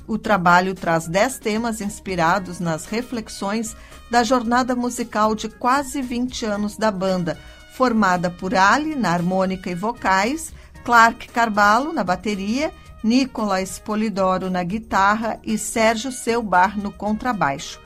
O 0.06 0.16
trabalho 0.16 0.76
traz 0.76 1.08
dez 1.08 1.40
temas 1.40 1.80
inspirados 1.80 2.60
nas 2.60 2.86
reflexões 2.86 3.76
da 4.08 4.22
jornada 4.22 4.76
musical 4.76 5.34
de 5.34 5.48
quase 5.48 6.02
20 6.02 6.46
anos 6.46 6.76
da 6.76 6.92
banda, 6.92 7.36
formada 7.74 8.30
por 8.30 8.54
Ali 8.54 8.94
na 8.94 9.10
harmônica 9.10 9.68
e 9.68 9.74
vocais, 9.74 10.56
Clark 10.84 11.28
Carvalho 11.28 11.92
na 11.92 12.02
bateria, 12.02 12.72
Nicolas 13.02 13.78
Polidoro 13.78 14.50
na 14.50 14.62
guitarra 14.62 15.38
e 15.44 15.56
Sérgio 15.56 16.10
Selbar 16.10 16.78
no 16.78 16.90
contrabaixo. 16.90 17.80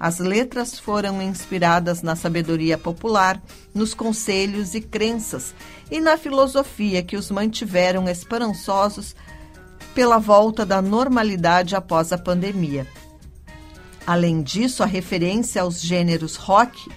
As 0.00 0.18
letras 0.18 0.78
foram 0.78 1.20
inspiradas 1.20 2.02
na 2.02 2.14
sabedoria 2.14 2.78
popular, 2.78 3.42
nos 3.74 3.94
conselhos 3.94 4.74
e 4.74 4.80
crenças 4.80 5.54
e 5.90 6.00
na 6.00 6.16
filosofia 6.16 7.02
que 7.02 7.16
os 7.16 7.30
mantiveram 7.30 8.08
esperançosos 8.08 9.16
pela 9.94 10.18
volta 10.18 10.64
da 10.64 10.80
normalidade 10.80 11.74
após 11.74 12.12
a 12.12 12.18
pandemia. 12.18 12.86
Além 14.06 14.40
disso, 14.40 14.82
a 14.82 14.86
referência 14.86 15.62
aos 15.62 15.80
gêneros 15.80 16.36
rock 16.36 16.88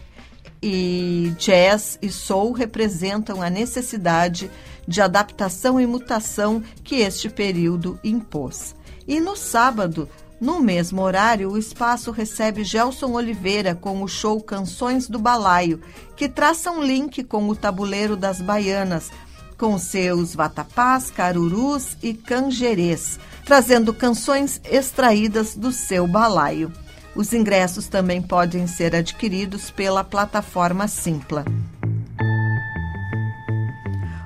e 0.62 1.34
jazz 1.40 1.98
e 2.02 2.10
soul 2.10 2.52
representam 2.52 3.42
a 3.42 3.50
necessidade 3.50 4.52
de 4.88 5.02
adaptação 5.02 5.80
e 5.80 5.86
mutação 5.86 6.64
que 6.84 6.96
este 6.96 7.30
período 7.30 8.00
impôs. 8.04 8.76
E 9.08 9.20
no 9.20 9.36
sábado, 9.36 10.08
no 10.40 10.60
mesmo 10.60 11.02
horário, 11.02 11.52
o 11.52 11.58
espaço 11.58 12.10
recebe 12.10 12.64
Gelson 12.64 13.12
Oliveira 13.12 13.76
com 13.76 14.02
o 14.02 14.08
show 14.08 14.42
Canções 14.42 15.08
do 15.08 15.20
Balaio, 15.20 15.80
que 16.16 16.28
traça 16.28 16.72
um 16.72 16.84
link 16.84 17.24
com 17.24 17.48
o 17.48 17.56
tabuleiro 17.56 18.18
das 18.18 18.42
baianas, 18.42 19.12
com 19.56 19.78
seus 19.78 20.34
vatapás, 20.34 21.12
carurus 21.12 21.96
e 22.02 22.16
canjerês, 22.16 23.20
trazendo 23.46 23.94
canções 23.94 24.60
extraídas 24.66 25.56
do 25.56 25.72
seu 25.72 26.08
balaio. 26.08 26.74
Os 27.16 27.34
ingressos 27.34 27.88
também 27.88 28.20
podem 28.20 28.66
ser 28.66 28.96
adquiridos 28.96 29.70
pela 29.70 30.04
plataforma 30.04 30.88
Simpla. 30.88 31.46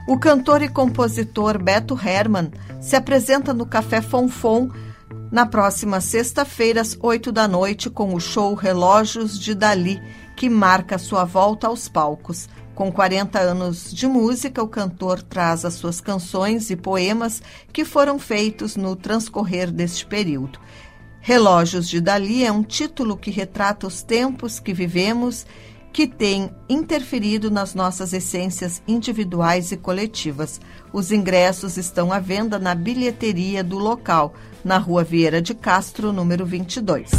O 0.07 0.19
cantor 0.19 0.61
e 0.61 0.69
compositor 0.69 1.57
Beto 1.57 1.99
Herman 1.99 2.51
se 2.79 2.95
apresenta 2.95 3.51
no 3.55 3.65
Café 3.65 4.03
Fonfon 4.03 4.69
na 5.31 5.47
próxima 5.47 5.99
sexta-feira, 5.99 6.81
às 6.81 6.95
8 7.01 7.31
da 7.31 7.47
noite, 7.47 7.89
com 7.89 8.13
o 8.13 8.19
show 8.19 8.53
Relógios 8.53 9.39
de 9.39 9.55
Dali, 9.55 9.99
que 10.35 10.47
marca 10.47 10.99
sua 10.99 11.25
volta 11.25 11.65
aos 11.65 11.89
palcos. 11.89 12.47
Com 12.75 12.91
40 12.91 13.39
anos 13.39 13.91
de 13.91 14.05
música, 14.05 14.61
o 14.61 14.67
cantor 14.67 15.23
traz 15.23 15.65
as 15.65 15.73
suas 15.73 15.99
canções 15.99 16.69
e 16.69 16.75
poemas 16.75 17.41
que 17.73 17.83
foram 17.83 18.19
feitos 18.19 18.75
no 18.75 18.95
transcorrer 18.95 19.71
deste 19.71 20.05
período. 20.05 20.59
Relógios 21.19 21.89
de 21.89 21.99
Dali 21.99 22.45
é 22.45 22.51
um 22.51 22.61
título 22.61 23.17
que 23.17 23.31
retrata 23.31 23.87
os 23.87 24.03
tempos 24.03 24.59
que 24.59 24.71
vivemos 24.71 25.47
que 25.95 26.05
tem 26.05 26.51
interferido 26.67 27.49
nas 27.49 27.73
nossas 27.73 28.11
essências 28.11 28.81
individuais 28.85 29.71
e 29.71 29.77
coletivas. 29.77 30.59
Os 30.91 31.09
ingressos 31.09 31.77
estão 31.77 32.11
à 32.11 32.19
venda 32.19 32.59
na 32.59 32.75
bilheteria 32.75 33.63
do 33.63 33.77
local, 33.77 34.33
na 34.61 34.77
Rua 34.77 35.05
Vieira 35.05 35.41
de 35.41 35.53
Castro, 35.53 36.11
número 36.11 36.45
22. 36.45 37.11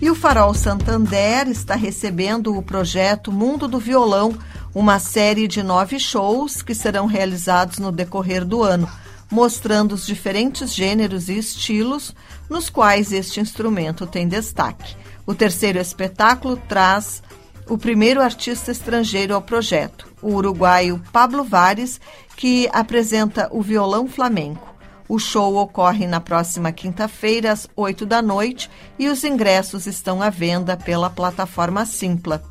E 0.00 0.10
o 0.10 0.14
Farol 0.16 0.52
Santander 0.54 1.46
está 1.46 1.76
recebendo 1.76 2.52
o 2.58 2.64
projeto 2.64 3.30
Mundo 3.30 3.68
do 3.68 3.78
Violão, 3.78 4.36
uma 4.74 4.98
série 4.98 5.46
de 5.46 5.62
nove 5.62 6.00
shows 6.00 6.62
que 6.62 6.74
serão 6.74 7.06
realizados 7.06 7.78
no 7.78 7.92
decorrer 7.92 8.44
do 8.44 8.64
ano, 8.64 8.90
mostrando 9.30 9.92
os 9.92 10.04
diferentes 10.04 10.74
gêneros 10.74 11.28
e 11.28 11.38
estilos 11.38 12.12
nos 12.50 12.68
quais 12.68 13.12
este 13.12 13.38
instrumento 13.38 14.04
tem 14.04 14.26
destaque. 14.26 14.96
O 15.24 15.32
terceiro 15.32 15.78
espetáculo 15.78 16.56
traz 16.68 17.22
o 17.68 17.78
primeiro 17.78 18.20
artista 18.20 18.70
estrangeiro 18.70 19.34
ao 19.34 19.42
projeto, 19.42 20.06
o 20.20 20.34
uruguaio 20.34 21.02
Pablo 21.12 21.44
Vares, 21.44 22.00
que 22.36 22.68
apresenta 22.72 23.48
o 23.50 23.62
violão 23.62 24.06
flamenco. 24.06 24.72
O 25.08 25.18
show 25.18 25.56
ocorre 25.56 26.06
na 26.06 26.20
próxima 26.20 26.72
quinta-feira, 26.72 27.52
às 27.52 27.68
8 27.76 28.06
da 28.06 28.22
noite, 28.22 28.70
e 28.98 29.08
os 29.08 29.24
ingressos 29.24 29.86
estão 29.86 30.22
à 30.22 30.30
venda 30.30 30.76
pela 30.76 31.10
plataforma 31.10 31.84
Simpla. 31.84 32.42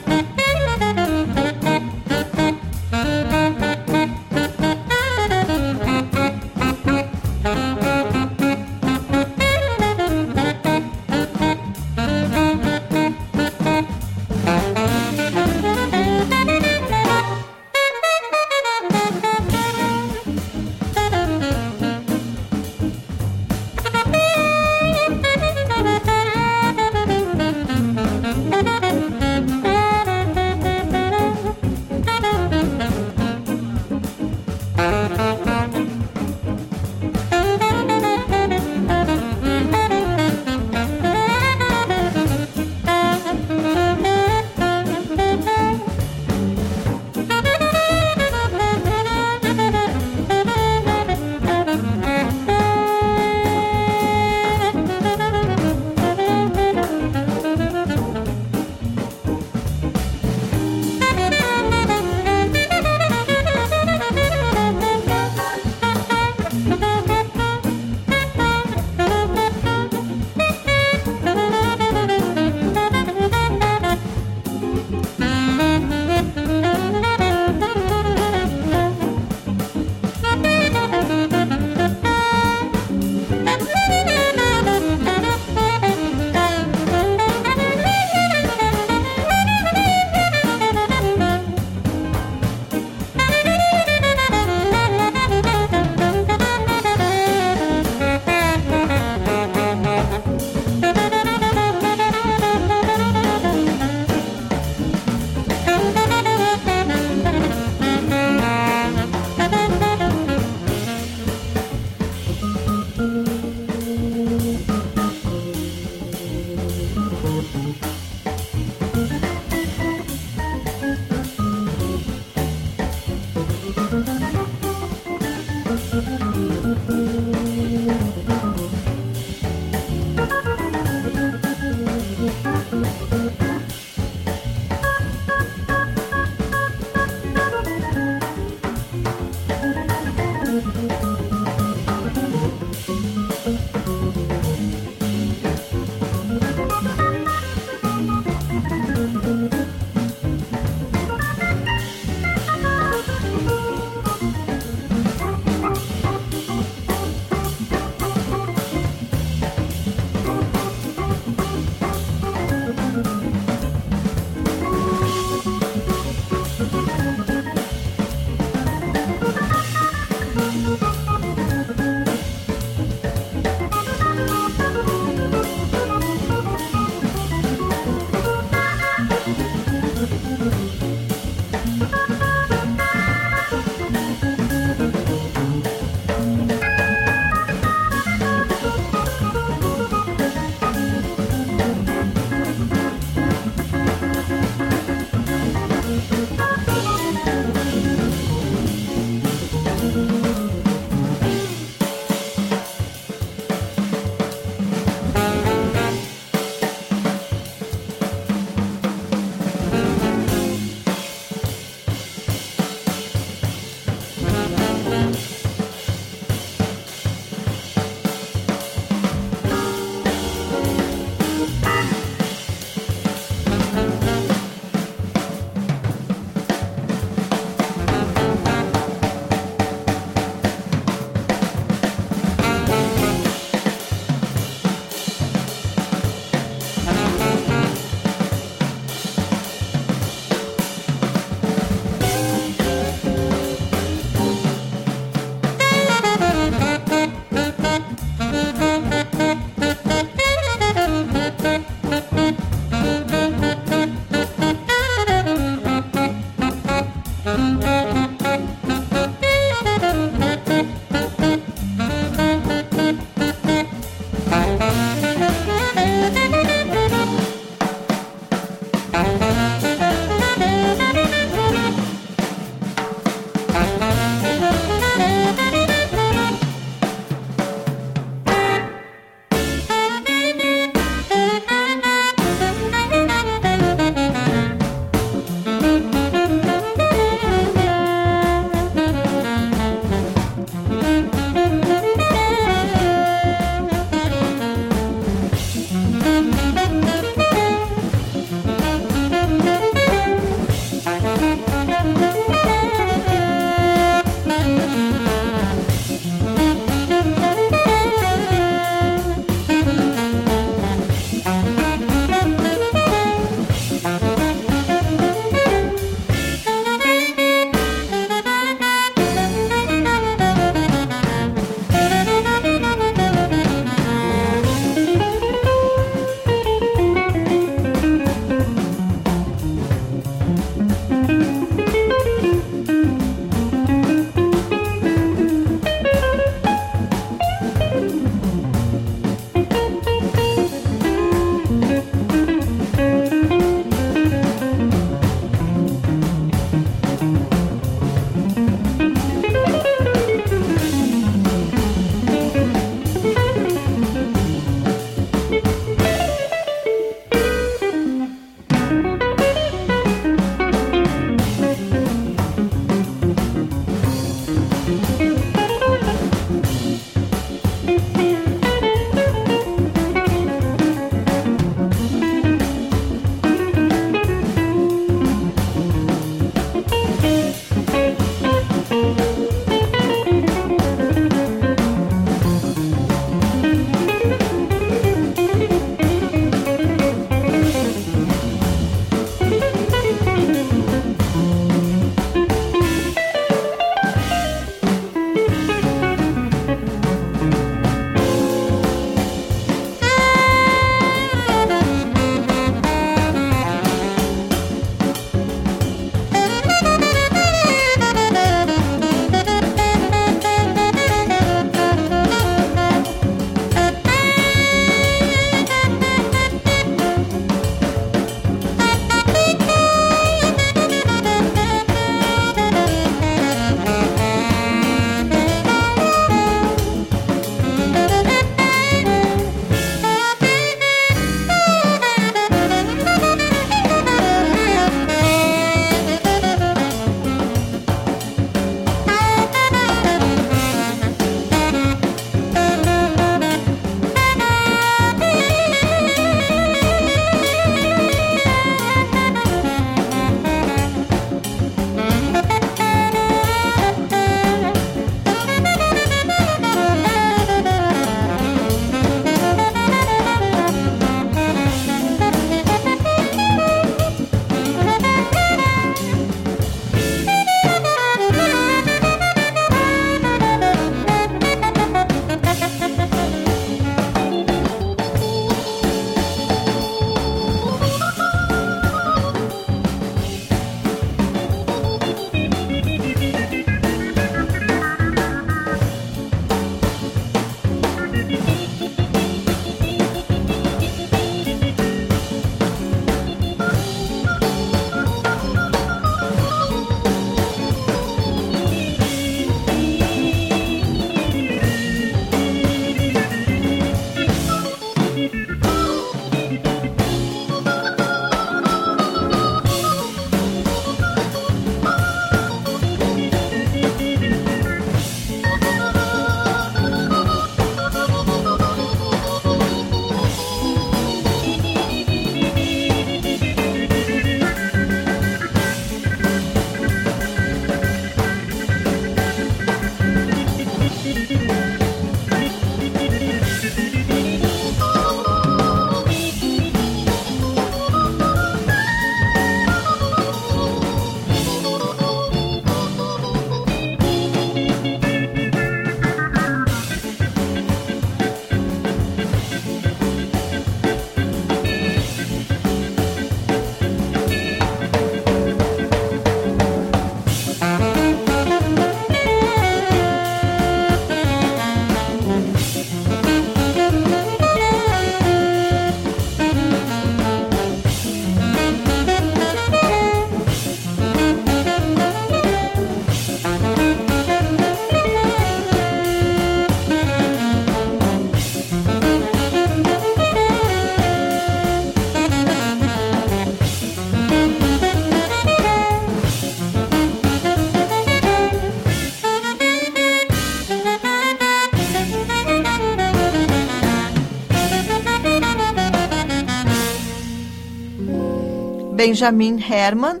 Benjamin 598.84 599.38
Herman, 599.38 600.00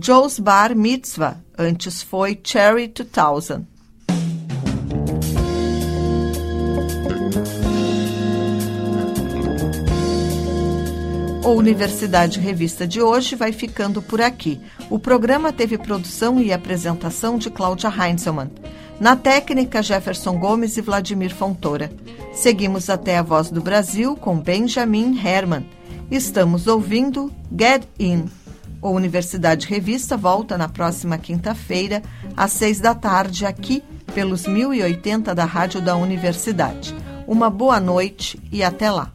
Joe's 0.00 0.38
Bar 0.38 0.76
Mitzvah, 0.76 1.38
antes 1.58 2.04
foi 2.04 2.38
Cherry 2.40 2.86
2000. 2.86 3.66
O 11.44 11.48
Universidade 11.48 12.38
Revista 12.38 12.86
de 12.86 13.02
hoje 13.02 13.34
vai 13.34 13.50
ficando 13.50 14.00
por 14.00 14.20
aqui. 14.20 14.60
O 14.88 15.00
programa 15.00 15.52
teve 15.52 15.76
produção 15.76 16.40
e 16.40 16.52
apresentação 16.52 17.36
de 17.36 17.50
Cláudia 17.50 17.90
Heinzelmann. 17.90 18.52
Na 19.00 19.16
técnica, 19.16 19.82
Jefferson 19.82 20.38
Gomes 20.38 20.76
e 20.76 20.80
Vladimir 20.80 21.34
Fontoura. 21.34 21.90
Seguimos 22.32 22.88
até 22.88 23.18
a 23.18 23.22
Voz 23.22 23.50
do 23.50 23.60
Brasil 23.60 24.14
com 24.14 24.38
Benjamin 24.38 25.18
Herman. 25.18 25.66
Estamos 26.12 26.66
ouvindo 26.66 27.32
Get 27.58 27.84
In. 27.98 28.26
O 28.82 28.90
Universidade 28.90 29.66
Revista 29.66 30.14
volta 30.14 30.58
na 30.58 30.68
próxima 30.68 31.16
quinta-feira, 31.16 32.02
às 32.36 32.52
seis 32.52 32.78
da 32.78 32.94
tarde, 32.94 33.46
aqui 33.46 33.82
pelos 34.14 34.46
1080 34.46 35.34
da 35.34 35.46
Rádio 35.46 35.80
da 35.80 35.96
Universidade. 35.96 36.94
Uma 37.26 37.48
boa 37.48 37.80
noite 37.80 38.38
e 38.52 38.62
até 38.62 38.90
lá. 38.90 39.10